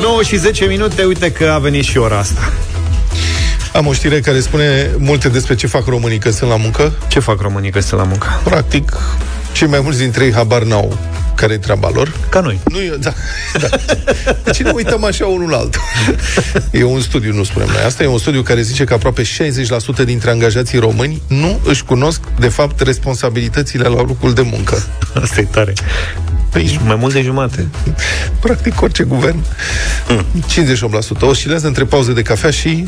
[0.00, 2.52] 9 și 10 minute, uite că a venit și ora asta.
[3.76, 6.92] Am o știre care spune multe despre ce fac românii că sunt la muncă.
[7.08, 8.40] Ce fac românii că sunt la muncă?
[8.44, 8.96] Practic,
[9.52, 10.98] cei mai mulți dintre ei habar n-au
[11.34, 12.12] care e treaba lor.
[12.28, 12.60] Ca noi.
[12.70, 13.12] Nu e, da,
[13.60, 13.68] da.
[14.44, 15.80] De ce ne uităm așa unul la altul?
[16.70, 17.82] E un studiu, nu spunem noi.
[17.86, 22.20] Asta e un studiu care zice că aproape 60% dintre angajații români nu își cunosc,
[22.38, 24.86] de fapt, responsabilitățile la locul de muncă.
[25.22, 25.72] Asta e tare.
[26.56, 27.68] Păi, mai mult de jumate.
[28.40, 29.44] Practic, orice guvern.
[31.18, 31.20] 58%.
[31.20, 32.86] Oscilează între pauze de cafea și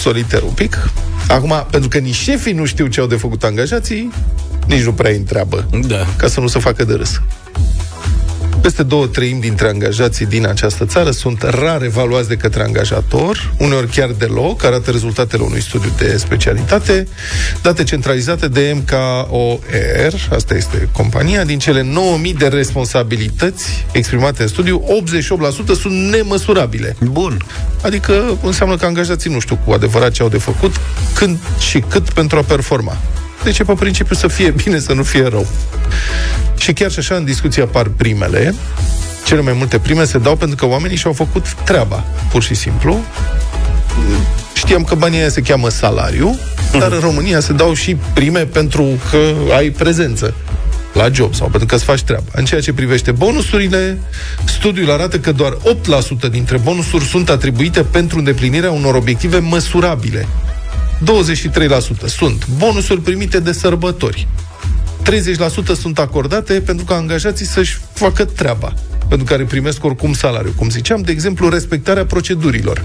[0.00, 0.90] soliter un pic.
[1.28, 4.12] Acum, pentru că nici șefii nu știu ce au de făcut angajații,
[4.66, 5.68] nici nu prea îi întreabă.
[5.86, 6.06] Da.
[6.16, 7.20] Ca să nu se facă de râs.
[8.60, 13.86] Peste două treimi dintre angajații din această țară sunt rar evaluați de către angajator, uneori
[13.86, 17.08] chiar deloc, arată rezultatele unui studiu de specialitate,
[17.62, 24.84] date centralizate de MKOR, asta este compania, din cele 9000 de responsabilități exprimate în studiu,
[25.74, 26.96] 88% sunt nemăsurabile.
[27.02, 27.44] Bun.
[27.82, 30.74] Adică înseamnă că angajații nu știu cu adevărat ce au de făcut,
[31.14, 32.96] când și cât pentru a performa.
[33.44, 35.46] Deci e pe principiu să fie bine, să nu fie rău.
[36.56, 38.54] Și chiar și așa în discuție apar primele.
[39.24, 43.00] Cele mai multe prime se dau pentru că oamenii și-au făcut treaba, pur și simplu.
[44.54, 46.38] Știam că banii aia se cheamă salariu,
[46.78, 50.34] dar în România se dau și prime pentru că ai prezență
[50.92, 52.24] la job sau pentru că îți faci treaba.
[52.32, 53.98] În ceea ce privește bonusurile,
[54.44, 55.56] studiul arată că doar
[56.26, 60.28] 8% dintre bonusuri sunt atribuite pentru îndeplinirea unor obiective măsurabile.
[61.04, 64.28] 23% sunt bonusuri primite de sărbători.
[65.72, 68.74] 30% sunt acordate pentru ca angajații să-și facă treaba,
[69.08, 70.52] pentru care primesc oricum salariu.
[70.56, 72.84] Cum ziceam, de exemplu, respectarea procedurilor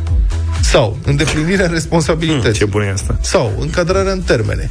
[0.61, 2.59] sau îndeplinirea responsabilității.
[2.59, 3.17] Ce bun e asta.
[3.21, 4.69] Sau încadrarea în termene.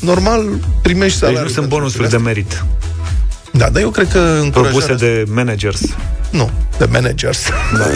[0.00, 0.44] Normal,
[0.82, 1.40] primești Deci salariu.
[1.42, 2.52] nu sunt pentru bonusuri de chestiile merit.
[2.52, 2.66] astea.
[3.50, 4.86] Da, dar eu cred că încurajarea...
[4.86, 5.80] Propuse de managers.
[6.30, 7.42] Nu, de managers.
[7.78, 7.86] Da.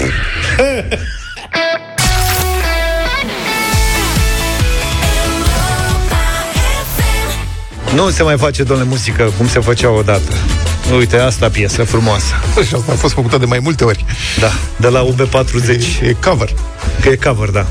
[7.94, 10.32] Nu se mai face, domnule, muzică cum se făcea odată.
[10.96, 12.34] Uite, asta piesă frumoasă.
[12.66, 14.04] Și asta a fost făcută de mai multe ori.
[14.40, 16.02] Da, de la UB40.
[16.02, 16.48] E cover.
[17.00, 17.66] Că e cover, da.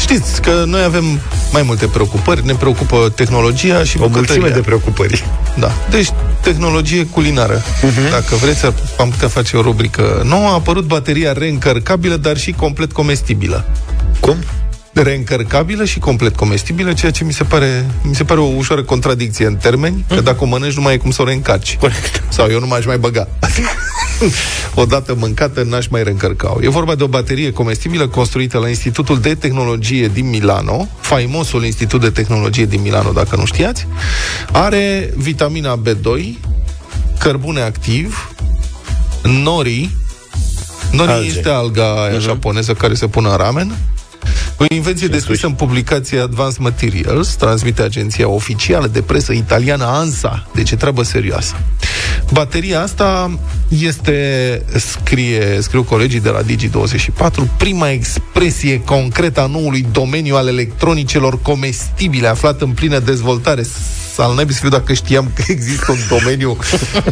[0.00, 1.20] Știți că noi avem
[1.52, 4.54] mai multe preocupări, ne preocupă tehnologia și O mulțime bucătăria.
[4.54, 5.24] de preocupări.
[5.58, 5.72] Da.
[5.90, 6.08] Deci,
[6.40, 7.62] tehnologie culinară.
[7.62, 8.10] Uh-huh.
[8.10, 10.48] Dacă vreți, ar- am putea face o rubrică nouă.
[10.48, 13.64] A apărut bateria reîncărcabilă, dar și complet comestibilă.
[14.20, 14.36] Cum?
[15.02, 19.46] Reîncărcabilă și complet comestibilă, ceea ce mi se pare, mi se pare o ușoară contradicție
[19.46, 21.76] în termeni, că dacă o mănânci nu mai e cum să o reîncarci.
[21.76, 22.22] Corect.
[22.28, 23.28] Sau eu nu m-aș mai băga.
[24.74, 29.34] Odată mâncată, n-aș mai reîncărca E vorba de o baterie comestibilă construită la Institutul de
[29.34, 33.86] Tehnologie din Milano, faimosul Institut de Tehnologie din Milano, dacă nu știați.
[34.52, 36.38] Are vitamina B2,
[37.18, 38.32] cărbune activ,
[39.22, 39.90] nori,
[40.90, 41.28] nori Alge.
[41.28, 43.76] este alga aia japoneză care se pune în ramen,
[44.56, 50.46] o invenție descrisă în publicația Advanced Materials, transmite agenția oficială de presă italiană ANSA.
[50.54, 51.56] Deci e treabă serioasă.
[52.32, 60.36] Bateria asta este, scrie, scriu colegii de la Digi24, prima expresie concretă a noului domeniu
[60.36, 63.64] al electronicelor comestibile, aflat în plină dezvoltare.
[64.16, 66.56] Al naibii să fiu dacă știam că există un domeniu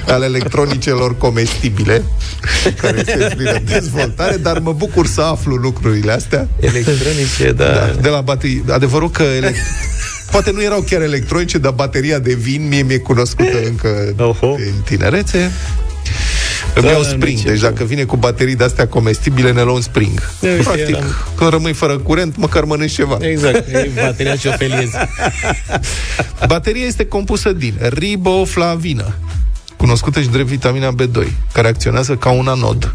[0.07, 2.05] al electronicelor comestibile,
[2.81, 6.49] care este în plină dezvoltare, dar mă bucur să aflu lucrurile astea.
[6.61, 7.65] Electronice, da.
[7.65, 8.65] Da, de la baterii.
[8.71, 9.55] Adevărul că ele...
[10.31, 14.47] poate nu erau chiar electronice, dar bateria de vin mie mi-e cunoscută încă Oho.
[14.53, 15.51] în tinerețe.
[16.75, 17.69] Îmi Da, iau spring, nici deci eu.
[17.71, 20.31] dacă vine cu baterii de-astea comestibile, ne luăm spring.
[20.41, 23.17] uite, Practic, eram- când rămâi fără curent, măcar mănânci ceva.
[23.21, 24.93] Exact, e bateria ce o feliezi.
[26.47, 29.15] Bateria este compusă din riboflavină,
[29.77, 32.93] cunoscută și drept vitamina B2, care acționează ca un anod,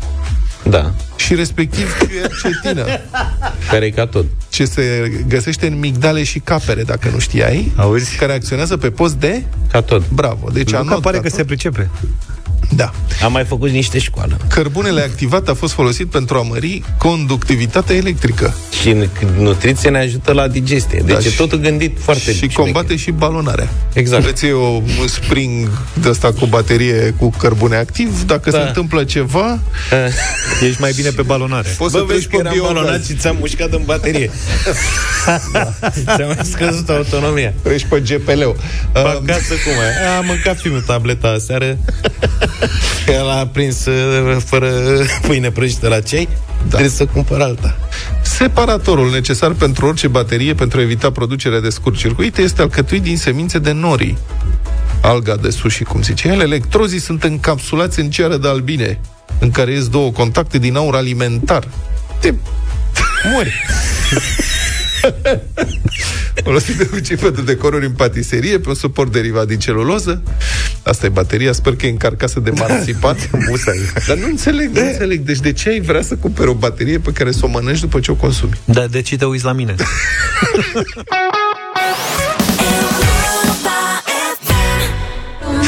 [0.64, 2.86] Da, și respectiv quercetină,
[3.72, 4.26] care e ca tot.
[4.50, 8.16] ce se găsește în migdale și capere, dacă nu știai, Auzi?
[8.16, 10.10] care acționează pe post de Ca tot.
[10.10, 10.50] bravo.
[10.54, 11.38] Deci Luca anod, pare ca că tot.
[11.38, 11.90] se pricepe.
[12.76, 12.92] Da.
[13.24, 14.38] Am mai făcut niște școală.
[14.48, 19.08] Cărbunele activat a fost folosit pentru a mări conductivitatea electrică Și în-
[19.38, 21.02] nutriție ne ajută la digestie.
[21.06, 22.56] Deci Da, e și- totul gândit foarte și șmecher.
[22.64, 23.70] combate și balonarea.
[23.94, 24.24] Exact.
[24.24, 28.58] Aveți eu un spring de asta cu baterie cu cărbune activ, dacă Da.
[28.62, 29.60] se întâmplă ceva,
[30.68, 31.70] Ești mai bine pe balonare.
[31.78, 32.74] poți Bă, să vezi treci că pe eram biogaz.
[32.74, 34.30] balonat și ți-am mușcat în baterie.
[36.16, 37.54] Ți-am mai scăzut autonomia.
[37.64, 38.56] Treci pe GPL-ul.
[38.92, 40.16] Pe Uh, acasă cum e?
[40.18, 41.78] Am mâncat filmul tableta aseară.
[43.08, 44.72] El a prins uh, fără
[45.28, 46.28] pâine prăjită la cei.
[46.62, 46.68] Da.
[46.68, 47.78] Trebuie să cumpăr alta.
[48.22, 53.60] Separatorul necesar pentru orice baterie pentru a evita producerea de scurt-circuite este alcătuit din semințe
[53.60, 54.18] de nori.
[55.02, 59.00] Alga de sushi, cum zice el, electrozii sunt încapsulați în ceară de albine,
[59.40, 61.68] în care ies două contacte din aur alimentar.
[62.20, 62.34] Te
[63.34, 63.54] mori.
[66.44, 70.22] Folosit de obicei pentru decoruri în patiserie, pe un suport derivat din celuloză.
[70.84, 73.18] Asta e bateria, sper că e încarcasă de marțipan.
[73.50, 73.80] Musai.
[74.08, 75.20] Dar nu înțeleg, nu înțeleg.
[75.20, 78.00] Deci de ce ai vrea să cumperi o baterie pe care să o mănânci după
[78.00, 78.60] ce o consumi?
[78.66, 79.76] Da, de ce te uiți la mine?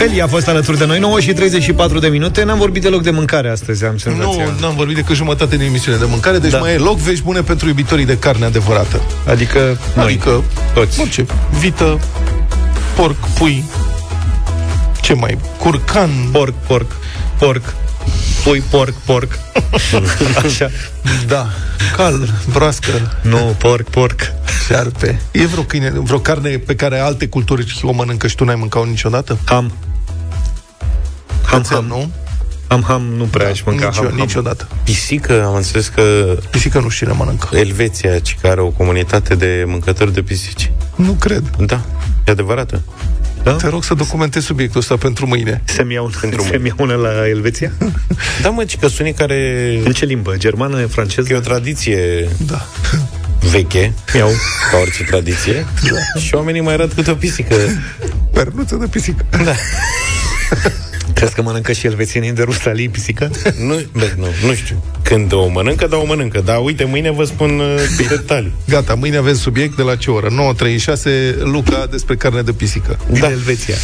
[0.06, 3.10] Feli a fost alături de noi 9 și 34 de minute N-am vorbit deloc de
[3.10, 6.58] mâncare astăzi, am senzația Nu, n-am vorbit decât jumătate din emisiune de mâncare, deci Da.
[6.58, 9.02] mai e loc vești bune pentru iubitorii de carne adevărată.
[9.28, 10.44] Adică noi, Adică,
[10.74, 11.26] toți orice,
[11.60, 12.00] vită,
[12.96, 13.64] porc, pui,
[15.02, 16.92] ce mai, curcan, Porc, porc
[17.38, 17.74] porc.
[18.44, 19.40] Pui, porc, porc.
[20.46, 20.70] Așa.
[21.28, 21.48] Da,
[21.96, 24.20] cal, broască, Nu, porc, porc.
[24.68, 25.22] șarpe.
[25.32, 28.88] E vreo câine, vreo carne pe care alte culturi o mănâncă și tu n-ai mâncat
[28.88, 29.38] niciodată?
[29.46, 29.72] Ham.
[31.54, 31.86] Ham, Cățel, ham.
[31.86, 32.12] nu?
[32.68, 34.16] Ham, ham, nu prea aș mânca Nici, ham, ham.
[34.16, 34.68] niciodată.
[34.84, 37.56] Pisică, am înțeles că Pisică nu știu cine mănâncă.
[37.58, 40.72] Elveția, ci care are o comunitate de mâncători de pisici.
[40.96, 41.44] Nu cred.
[41.60, 41.82] Da,
[42.28, 42.82] e adevărată.
[43.44, 43.52] Da?
[43.52, 45.62] Te rog să documentezi subiectul ăsta pentru mâine.
[45.66, 47.72] Se-mi iau, Pentru se-mi iau una la Elveția?
[48.42, 49.70] Da, mă, ci că sunt unii care...
[49.86, 50.34] În ce limbă?
[50.38, 51.34] Germană, franceză?
[51.34, 52.66] E o tradiție Da.
[53.52, 54.30] veche, Iau.
[54.72, 55.66] ca orice tradiție,
[56.14, 56.20] da.
[56.20, 57.56] și oamenii mai arată câte o pisică.
[58.34, 59.26] Pernuță de pisică.
[59.44, 59.54] Da.
[61.24, 63.32] Crezi că mănâncă și elvețienii de Rusalii pisică?
[63.68, 64.84] Nu, bă, nu, nu știu.
[65.02, 66.42] Când o mănâncă, da, o mănâncă.
[66.46, 68.54] Dar uite, mâine vă spun uh, detalii.
[68.68, 70.28] Gata, mâine avem subiect de la ce oră?
[70.28, 70.34] 9.36,
[71.44, 73.00] Luca despre carne de pisică.
[73.12, 73.30] Din da.
[73.30, 73.76] Elveția.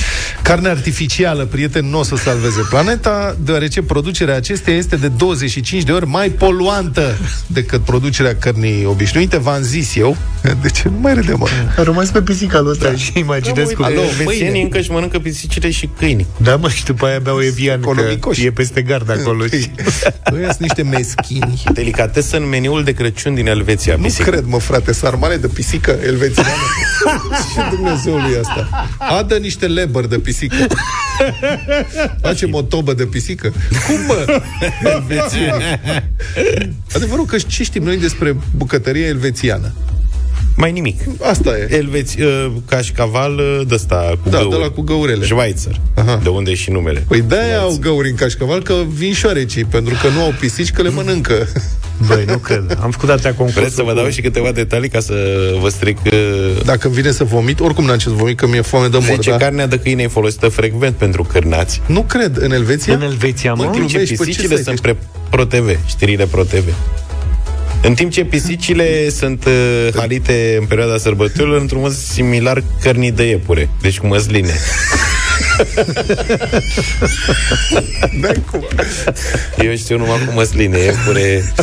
[0.41, 5.91] Carne artificială, prieten, nu o să salveze planeta, deoarece producerea acesteia este de 25 de
[5.91, 7.17] ori mai poluantă
[7.47, 9.37] decât producerea cărnii obișnuite.
[9.37, 10.17] V-am zis eu.
[10.61, 11.47] De ce nu mai râde, mă?
[11.77, 12.95] A rămas pe pisica lui ăsta da.
[12.95, 13.85] și imaginez cum...
[13.85, 14.11] Alo, mâine.
[14.19, 16.25] elvețienii încă își mănâncă pisicile și câini.
[16.37, 18.45] Da, mă, și după aia beau Evian, că Economicoși.
[18.45, 19.45] e peste gard acolo.
[19.47, 19.71] și-
[20.31, 21.63] Noi sunt niște meschini.
[21.73, 23.95] Delicatesă în meniul de Crăciun din Elveția.
[23.95, 24.29] Nu pisică.
[24.29, 26.49] cred, mă, frate, sarmale de pisică elvețiană.
[27.55, 28.87] Ce Dumnezeului asta?
[28.97, 30.55] Adă niște leber de pisică.
[32.21, 33.53] Facem o tobă de pisică.
[33.87, 34.41] Cum, mă?
[34.83, 35.63] Elvețieni.
[36.95, 39.71] Adevărul că ce știm noi despre bucătăria elvețiană?
[40.59, 41.01] Mai nimic.
[41.21, 41.75] Asta e.
[41.75, 44.49] Elveți, uh, cașcaval uh, de ăsta cu Da, găuri.
[44.49, 45.25] de la cu găurele.
[45.25, 45.79] Schweizer.
[45.95, 46.19] Aha.
[46.23, 47.03] De unde e și numele.
[47.07, 50.81] Păi de-aia au găuri în cașcaval, că vin șoarecii, pentru că nu au pisici, că
[50.81, 51.47] le mănâncă.
[52.07, 52.77] Băi, nu cred.
[52.81, 53.61] Am făcut atâtea concursul.
[53.61, 55.13] Vreți să vă cu- dau și câteva detalii ca să
[55.61, 55.97] vă stric...
[56.05, 56.11] uh,
[56.63, 59.05] Dacă îmi vine să vomit, oricum n-am ce să vomit, că mi-e foame de mor,
[59.15, 59.37] Zice, da?
[59.37, 61.81] carnea de câine e folosită frecvent pentru cârnați.
[61.85, 62.93] Nu cred, în Elveția?
[62.93, 63.63] În Elveția, mă?
[63.63, 64.97] Mă, În timp ce Glumești, pe ce pisicile site sunt pre
[65.29, 66.63] Pro TV, știrile Pro TV.
[67.81, 73.23] În timp ce pisicile sunt uh, halite în perioada sărbătorilor într-un mod similar cărnii de
[73.23, 74.53] iepure, deci cu măsline.
[78.21, 78.65] N-ai cum.
[79.65, 81.53] Eu știu numai cu măsline, iepure.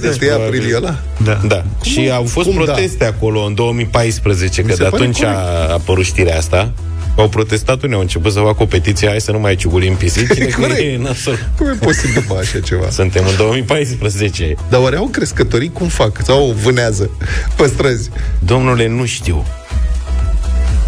[0.00, 0.98] Deci de aprilie ăla?
[1.24, 1.40] Da.
[1.46, 1.64] Da.
[1.82, 2.72] Și au fost cum da?
[2.72, 5.36] proteste acolo în 2014, că se de pare atunci corect.
[5.36, 6.72] a apărut știrea asta.
[7.16, 10.44] Au protestat unii, au început să facă o petiție, hai să nu mai ciugulim pisicile,
[10.54, 10.80] că Corect.
[10.80, 11.48] e nasol.
[11.56, 12.90] Cum e posibil, mă, așa ceva?
[12.90, 14.54] Suntem în 2014.
[14.68, 16.20] Dar oare au crescătorii cum fac?
[16.24, 17.10] Sau vânează
[17.56, 18.10] pe străzi?
[18.38, 19.44] Domnule, nu știu.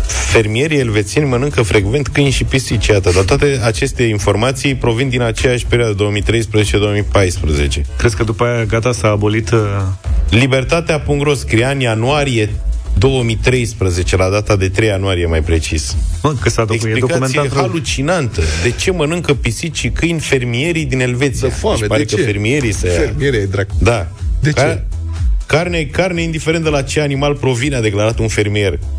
[0.06, 5.66] Fermierii elvețieni mănâncă frecvent câini și pisici, iată, dar toate aceste informații provin din aceeași
[5.66, 7.80] perioadă, 2013-2014.
[7.96, 9.50] Crezi că după aia gata s-a abolit...
[9.50, 9.58] Uh...
[10.30, 12.50] Libertatea.ro scria în ianuarie
[12.98, 15.96] 2013, la data de 3 ianuarie mai precis.
[16.22, 17.62] Mă, că s-a docu- e Explicație documentat rău.
[17.62, 18.40] halucinantă.
[18.62, 21.48] De ce mănâncă pisici și câini fermierii din Elveția?
[21.48, 22.26] De foame, Își pare de că ce?
[22.26, 22.88] fermierii se...
[22.88, 23.74] Fermiere e dracu.
[23.78, 24.08] Da.
[24.40, 24.82] De Ca- ce?
[25.46, 28.78] Carne e carne, indiferent de la ce animal provine, a declarat un fermier.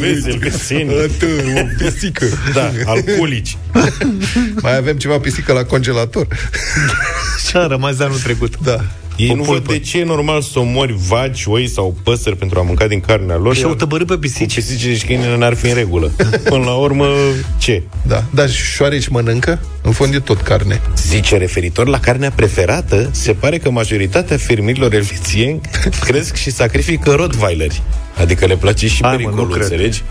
[0.00, 0.94] Vezi, elvețienii.
[0.98, 1.22] Atât,
[1.56, 2.24] o pisică.
[2.54, 3.56] Da, alcoolici.
[4.62, 6.26] Mai avem ceva pisică la congelator.
[7.50, 8.58] Ce a rămas de anul trecut?
[8.58, 8.84] Da.
[9.16, 9.60] Ei O nu pulpă.
[9.66, 13.00] văd de ce e normal să omori vaci, oi sau păsări pentru a mânca din
[13.00, 13.54] carnea lor.
[13.54, 14.54] Și au iar tăbărât pe cu pisici.
[14.54, 16.12] pisicile și câinele n-ar fi în regulă.
[16.48, 17.06] Până la urmă,
[17.58, 17.82] ce?
[18.06, 18.24] Da.
[18.30, 19.60] Dar șoareci mănâncă?
[19.82, 20.80] În fond e tot carne.
[20.96, 25.60] Zice, referitor la carnea preferată, se pare că majoritatea fermierilor elvețieni
[26.06, 27.82] cresc și sacrifică rottweileri.
[28.18, 29.62] Adică le place și Hai, mă, pericolul, nu cred.
[29.70, 30.02] înțelegi?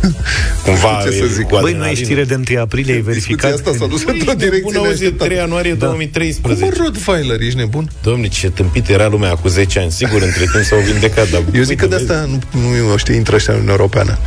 [0.64, 1.42] Cumva Ce să e zic?
[1.44, 1.90] cu Băi, nu adrenalină.
[2.00, 3.52] e știre de 1 aprilie, ai Discuția verificat?
[3.52, 5.24] asta s-a dus într-o Bun direcție auzi, neașteptată.
[5.24, 5.86] 3 ianuarie Da.
[5.86, 6.64] Cum 2013.
[6.64, 7.90] mă, Rottweiler, ești nebun?
[8.02, 9.90] Domnule, ce tâmpit era lumea cu 10 ani.
[9.90, 11.42] Sigur, între timp s-au vindecat, dar...
[11.54, 14.18] Eu zic că de uite, asta nu, nu știu, intră ăștia în Uniunea Europeană.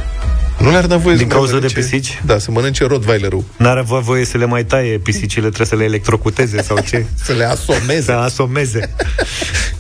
[0.59, 2.21] Nu le-ar da voie Din să mai cauza de mănânce- pisici?
[2.25, 3.43] Da, să mănânce Rottweilerul.
[3.57, 7.05] N-ar avea voie să le mai taie pisicile, trebuie să le electrocuteze sau ce?
[7.23, 8.01] Să le asomeze.
[8.01, 8.93] Să asomeze.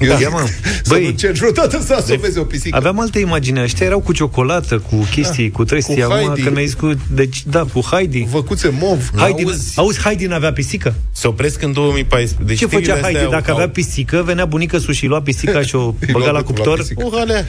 [0.01, 0.15] Eu Da.
[0.15, 0.47] zic Ia, mă.
[0.63, 2.75] Să Băi, nu cer vreodată să asomeze o pisică.
[2.77, 3.61] Aveam alte imagini.
[3.61, 5.95] Ăștia erau cu ciocolată, cu chestii, cu trestii.
[5.95, 6.05] Da.
[6.05, 6.41] Cu Acum, Heidi.
[6.41, 6.91] când mi-ai zis cu...
[7.11, 8.27] Deci, da, cu Heidi.
[8.29, 9.09] Văcuțe mov.
[9.17, 9.71] Heidi, Auzi?
[9.75, 10.93] auzi, Heidi n-avea pisică?
[11.11, 12.43] Se opresc în 2014.
[12.47, 13.25] Deci Ce făcea știrile astea Heidi?
[13.25, 16.17] au- Dacă au- avea pisică, venea bunica sus și lua pisica și o Îi băga
[16.25, 16.77] lua la de cum la cuptor.
[16.79, 17.03] pisică.
[17.05, 17.45] O halea.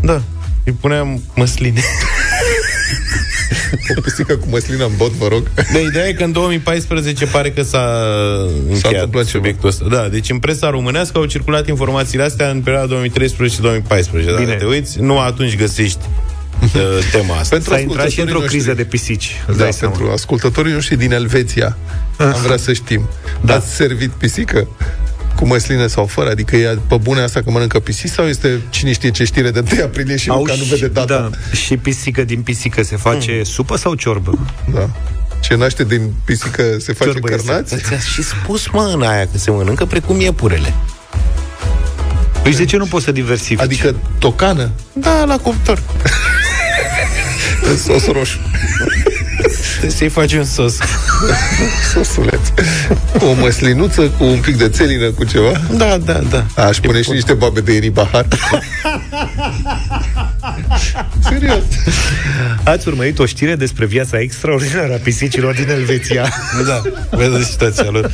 [0.00, 0.22] Da.
[0.64, 1.80] Îi puneam măsline.
[3.96, 5.50] O pisică cu măslină în bot, vă rog.
[5.72, 7.84] De ideea e că în 2014 pare că s-a
[8.68, 9.24] încheiat întâmplat ceva.
[9.38, 9.84] subiectul ăsta.
[9.90, 14.24] Da, deci în presa românească au circulat informațiile astea în perioada 2013-2014.
[14.24, 14.54] Dacă Bine.
[14.54, 15.98] te uiți, nu atunci găsești
[16.62, 16.70] uh,
[17.12, 17.54] tema asta.
[17.56, 18.56] Pentru S-a intrat și ascultătorii într-o noștri.
[18.56, 19.30] criză de pisici.
[19.46, 19.94] îți Da, dai seama.
[19.94, 21.76] pentru ascultătorii noștri din Elveția
[22.18, 23.08] Am vrea să știm
[23.40, 23.54] da.
[23.54, 24.68] Ați servit pisică?
[25.36, 26.30] Cu măsline sau fără?
[26.30, 29.62] Adică e pe bune asta că mănâncă pisici Sau este cine știe ce știre de
[29.72, 33.32] 1 aprilie Și Luca nu și- vede data Da, și pisică din pisică se face
[33.36, 33.42] mm.
[33.42, 34.38] supă sau ciorbă?
[34.74, 34.90] da.
[35.40, 37.44] Ce naște din pisică se face Ciorbă iese.
[37.46, 37.76] carnați?
[37.76, 40.74] Ți-a și spus, mă, în aia că se mănâncă precum iepurele.
[42.42, 43.60] Păi de ce nu poți să diversifici?
[43.60, 44.70] Adică tocană?
[44.92, 45.82] Da, la cuptor.
[47.70, 48.38] În sos roșu.
[49.78, 50.78] Trebuie să-i faci un sos.
[51.94, 52.48] Sosuleț.
[53.18, 55.52] Cu o măslinuță, cu un pic de țelină, cu ceva?
[55.76, 56.46] Da, da, da.
[56.62, 58.26] Aș pune și niște babe de ieni bahar.
[61.28, 61.62] Serios.
[62.62, 66.28] Ați urmărit o știre despre viața extraordinară a pisicilor din Elveția.
[66.66, 68.10] Da, vedeți situația lor.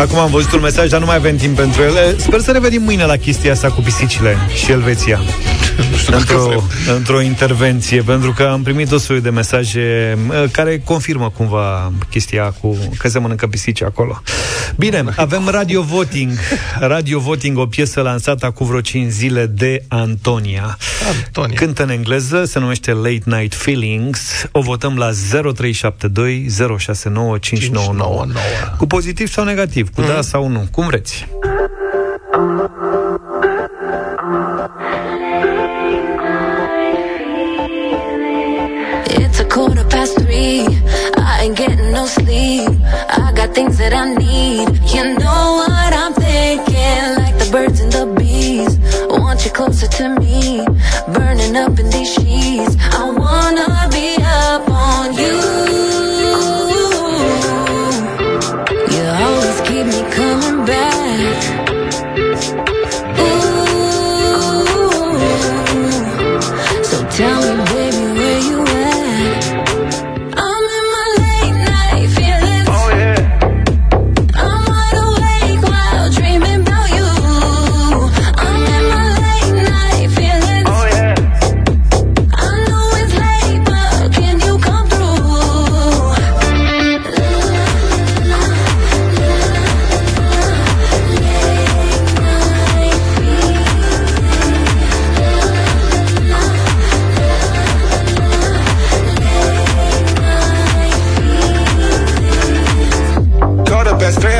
[0.00, 2.18] Acum am văzut un mesaj, dar nu mai avem timp pentru ele.
[2.18, 5.20] Sper să revenim mâine la chestia asta cu pisicile și Elveția.
[6.10, 6.64] Într-o,
[6.94, 12.54] într-o intervenție, pentru că am primit o soi de mesaje uh, care confirmă cumva chestia
[12.60, 14.22] cu că se mănâncă pisici acolo.
[14.76, 16.32] Bine, avem Radio Voting.
[16.78, 20.78] Radio Voting, o piesă lansată acum vreo 5 zile de Antonia.
[21.14, 21.56] Antonia.
[21.56, 24.46] Cântă în engleză, se numește Late Night Feelings.
[24.52, 25.10] O votăm la
[25.54, 26.46] 0372
[26.78, 28.26] 069 599.
[28.78, 31.26] Cu pozitiv sau negativ, cu da sau nu, cum vreți.
[41.44, 42.70] Ain't getting no sleep.
[42.84, 44.66] I got things that I need.
[44.94, 48.78] You know what I'm thinking, like the birds and the bees.
[49.10, 50.64] Want you closer to me,
[51.12, 52.53] burning up in these sheets.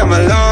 [0.05, 0.44] am alone.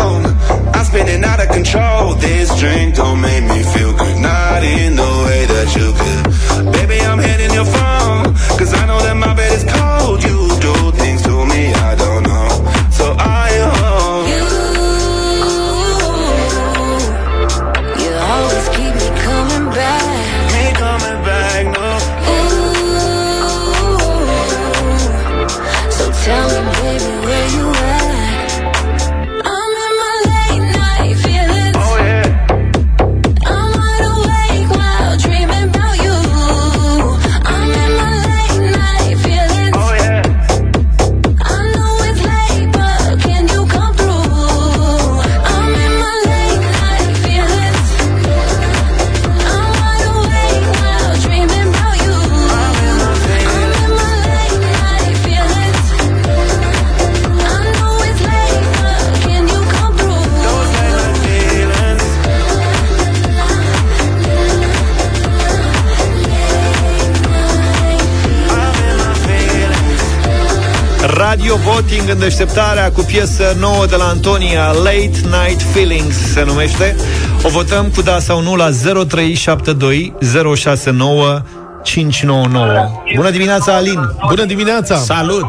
[72.23, 76.97] Deșteptarea cu piesă nouă de la Antonia Late Night Feelings se numește
[77.43, 78.69] O votăm cu da sau nu la
[79.09, 80.15] 0372
[80.57, 81.43] 069
[81.83, 83.99] 599 Bună dimineața, Alin!
[84.29, 84.97] Bună dimineața!
[84.97, 85.49] Salut!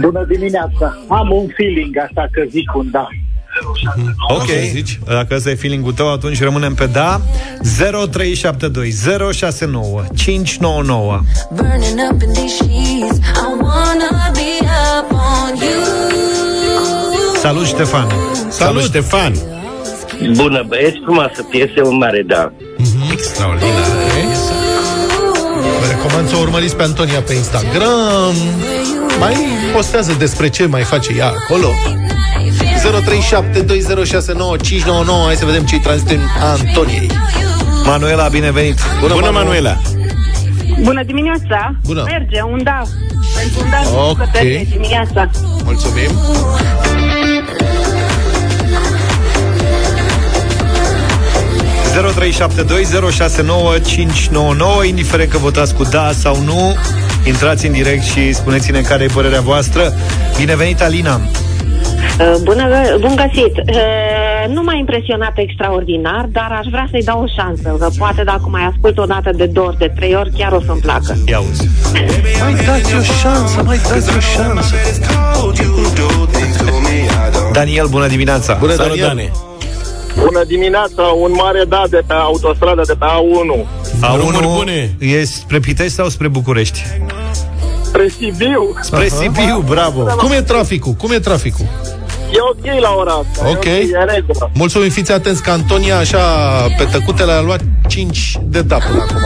[0.00, 0.98] Bună dimineața.
[1.08, 3.08] Am un feeling, așa că zic un da.
[4.28, 4.48] Ok,
[5.06, 7.20] dacă ăsta e feeling-ul tău, atunci rămânem pe da
[8.10, 8.94] 0372
[9.32, 11.20] 069 599
[15.44, 16.54] Burning up in these sheets.
[16.54, 17.36] I wanna be up on you.
[17.36, 18.06] Salut, Ștefan!
[18.48, 19.32] Salut, Ștefan!
[20.36, 22.52] Bună, băieți, frumoasă piesă, un mare da.
[23.12, 23.84] Extraordinar.
[25.80, 28.34] Vă recomand să o urmăriți pe Antonia pe Instagram.
[29.18, 29.36] Mai
[29.72, 31.68] postează despre ce mai face ea acolo.
[31.68, 31.74] 0372069599
[35.24, 37.10] Hai să vedem ce-i transmitem Antoniei.
[37.84, 38.78] Manuela, binevenit!
[39.00, 39.38] Bună, Bună, Manu.
[39.38, 39.76] Manuela!
[40.82, 41.74] Bună dimineața!
[41.84, 42.02] Bună.
[42.06, 42.82] Merge, un da.
[43.36, 44.10] Pentru un da Ok.
[44.10, 44.26] okay.
[44.32, 45.30] către dimineața.
[45.64, 46.10] Mulțumim.
[54.82, 56.74] indiferent că votați cu da sau nu,
[57.26, 59.92] intrați în direct și spuneți-ne care e părerea voastră.
[60.36, 61.14] Binevenit, Alina!
[61.14, 62.68] Uh, Bună,
[63.00, 63.56] bun găsit!
[63.56, 64.13] Uh,
[64.46, 67.76] nu m-a impresionat extraordinar, dar aș vrea să-i dau o șansă.
[67.78, 70.60] Că poate dacă mai ascult o dată de două ori, de trei ori, chiar o
[70.66, 71.18] să-mi placă.
[71.26, 71.68] Ia uzi.
[72.40, 74.74] Mai dați o șansă, mai dați o șansă.
[77.52, 78.54] Daniel, bună dimineața!
[78.60, 79.06] Bună, Salut, Daniel.
[79.06, 79.30] Dani.
[80.24, 83.66] Bună dimineața, un mare da de pe autostradă de pe A1.
[84.00, 84.96] Drumuri A1 bune.
[84.98, 86.80] e spre Pitești sau spre București?
[87.82, 88.74] Spre Sibiu.
[88.80, 90.00] Spre Sibiu, bravo!
[90.02, 90.92] Cum e traficul?
[90.92, 91.64] Cum e traficul?
[92.32, 93.48] E ok la ora asta.
[93.48, 93.64] Ok.
[93.64, 94.50] E, e în regulă.
[94.54, 96.18] Mulțumim, fiți atenți că Antonia, așa,
[96.78, 99.20] pe tăcutele, a luat 5 de da până acum.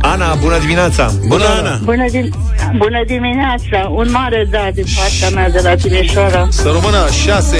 [0.00, 1.12] Ana, bună dimineața!
[1.26, 1.78] Bună, Ana!
[1.84, 2.34] Bună, dim-
[2.76, 3.88] Bună dimineața!
[3.90, 6.46] Un mare da din partea mea de la Timișoara.
[6.50, 7.56] Să rămână 6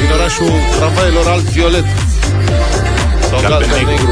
[0.00, 1.84] din orașul tramvailor alb-violet.
[3.30, 3.90] Sau Galben galben negru.
[3.90, 4.10] negru.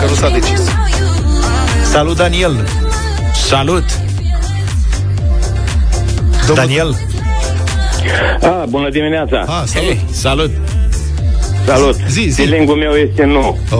[0.00, 0.60] Că nu s-a decis.
[1.90, 2.68] Salut, Daniel!
[3.48, 3.84] Salut!
[6.54, 6.96] Daniel,
[8.40, 9.44] Ah, bună dimineața.
[9.48, 9.88] Ah, salut.
[9.88, 10.50] Hey, salut!
[11.66, 11.94] Salut.
[12.08, 12.42] Zi, zi.
[12.42, 13.58] Feeling-ul meu este nu.
[13.70, 13.78] Oh,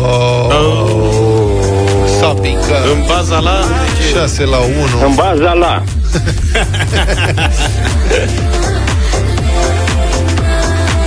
[2.21, 2.85] s-a picat.
[2.93, 3.61] În baza la...
[4.13, 4.67] 6 la 1.
[5.07, 5.83] În baza la.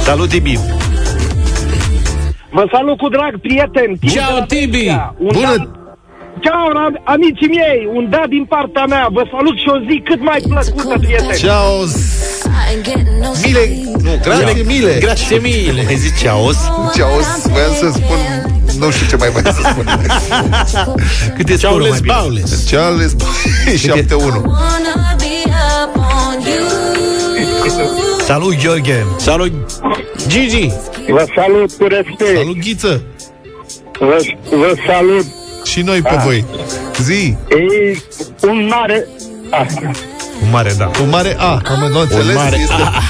[0.06, 0.60] salut, Tibi!
[2.52, 4.00] Vă salut cu drag, prieteni.
[4.14, 4.88] Ciao, Tibi!
[5.18, 5.56] Un Bună.
[5.58, 5.70] Da...
[6.40, 7.90] Ciao, am- amicii miei.
[7.94, 9.08] Un da din partea mea.
[9.12, 11.38] Vă salut și o zi cât mai plăcută, prieteni.
[11.38, 11.74] Ciao.
[13.46, 13.70] Mile.
[14.04, 14.98] Nu, grație mile.
[15.00, 15.84] Grație mile!
[15.84, 16.58] Mai zici ceaos?
[16.96, 17.10] Ciao.
[17.52, 18.18] Voiam să spun...
[18.80, 19.86] Nu știu ce mai mai să spun.
[21.38, 22.14] Cât e scorul mai Ciaules bine?
[22.14, 22.68] Baules!
[22.72, 23.16] Charles 7-1.
[28.28, 29.06] Salut, Gheorghe!
[29.18, 29.52] Salut,
[30.28, 30.72] Gigi!
[31.08, 32.36] Vă salut cu respect.
[32.36, 33.02] Salut, Ghiță.
[34.00, 35.26] Vă, vă salut.
[35.76, 36.46] Și noi pe voi.
[37.02, 37.38] Zi.
[37.50, 37.98] E
[38.48, 39.08] un mare...
[39.50, 39.66] Ah.
[40.44, 40.92] Un mare da.
[41.02, 41.62] Un mare A.
[41.66, 42.36] Am nu înțeles.
[42.36, 43.02] mare este A.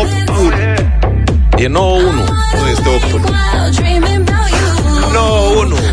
[0.00, 1.70] 8 E 9-1.
[1.70, 3.04] Nu este 8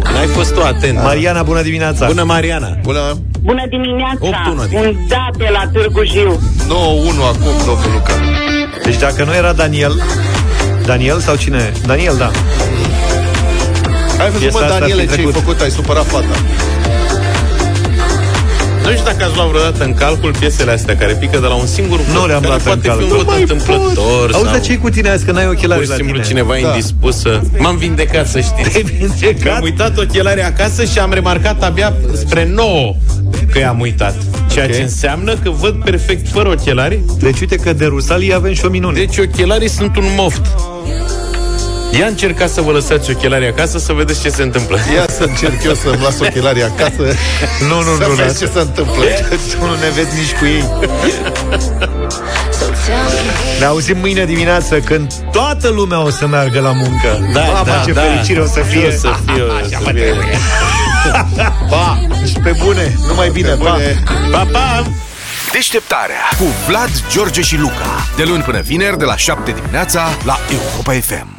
[0.02, 0.14] 9-1.
[0.14, 1.02] N-ai fost tu atent.
[1.02, 2.06] Mariana, bună dimineața!
[2.06, 2.78] Bună, Mariana!
[2.82, 3.18] Bună.
[3.42, 4.54] Bună dimineața!
[4.58, 4.80] 8-1, adică.
[4.80, 6.32] Un da de la Târgu Jiu.
[6.32, 8.14] 9-1 acum, domnul Luca.
[8.84, 10.04] Deci dacă nu era Daniel,
[10.86, 11.72] Daniel sau cine?
[11.86, 12.32] Daniel, da.
[14.20, 15.34] Ai văzut, Piesa mă, asta ar fi Daniele, ce ai trecut.
[15.34, 15.62] făcut?
[15.62, 16.36] Ai supărat fata.
[18.84, 21.66] Nu știu dacă ați luat vreodată în calcul piesele astea care pică de la un
[21.66, 23.06] singur vot, Nu le-am care luat în poate calcul.
[23.06, 25.46] fi un vot Nu mai întâmplător Auzi, sau dar ce cu tine azi, că n-ai
[25.46, 26.28] pur ochelari și la simplu tine?
[26.28, 26.68] cineva Da.
[26.68, 27.42] indispusă.
[27.58, 28.70] M-am vindecat, să știți.
[28.70, 29.42] Te-ai vindecat?
[29.44, 32.96] Că am uitat ochelarii acasă și am remarcat abia spre 9
[33.52, 34.16] că i-am uitat.
[34.52, 34.72] Ceea Ok.
[34.74, 37.00] ce înseamnă că văd perfect fără ochelari.
[37.20, 39.00] Deci uite că de Rusalii avem și o minune.
[39.00, 40.42] Deci ochelarii sunt un moft.
[42.00, 44.78] Ia încerca să vă lăsați ochelarii acasă să vedeți ce se întâmplă.
[44.96, 47.16] Ia să încerc eu să-mi las ochelarii acasă.
[47.70, 48.46] Nu, nu, să nu, vezi lasă.
[48.46, 49.04] ce se întâmplă.
[49.60, 50.64] Tu nu ne vezi nici cu ei.
[53.60, 57.30] Ne auzim mâine dimineață când toată lumea o să meargă la muncă.
[57.34, 58.02] Da, Mama, da, ce da.
[58.02, 58.88] fericire o să fie.
[58.88, 60.02] O să fie, o Așa să mă fie.
[60.02, 60.38] trebuie.
[61.72, 62.00] pa!
[62.28, 63.72] Și pe bune, numai bine, Pe pa!
[63.72, 64.04] bune.
[64.32, 64.84] Pa, pa!
[65.52, 68.08] Deșteptarea cu Vlad, George și Luca.
[68.16, 71.35] De luni până vineri, de la 7 dimineața, la Europa FM.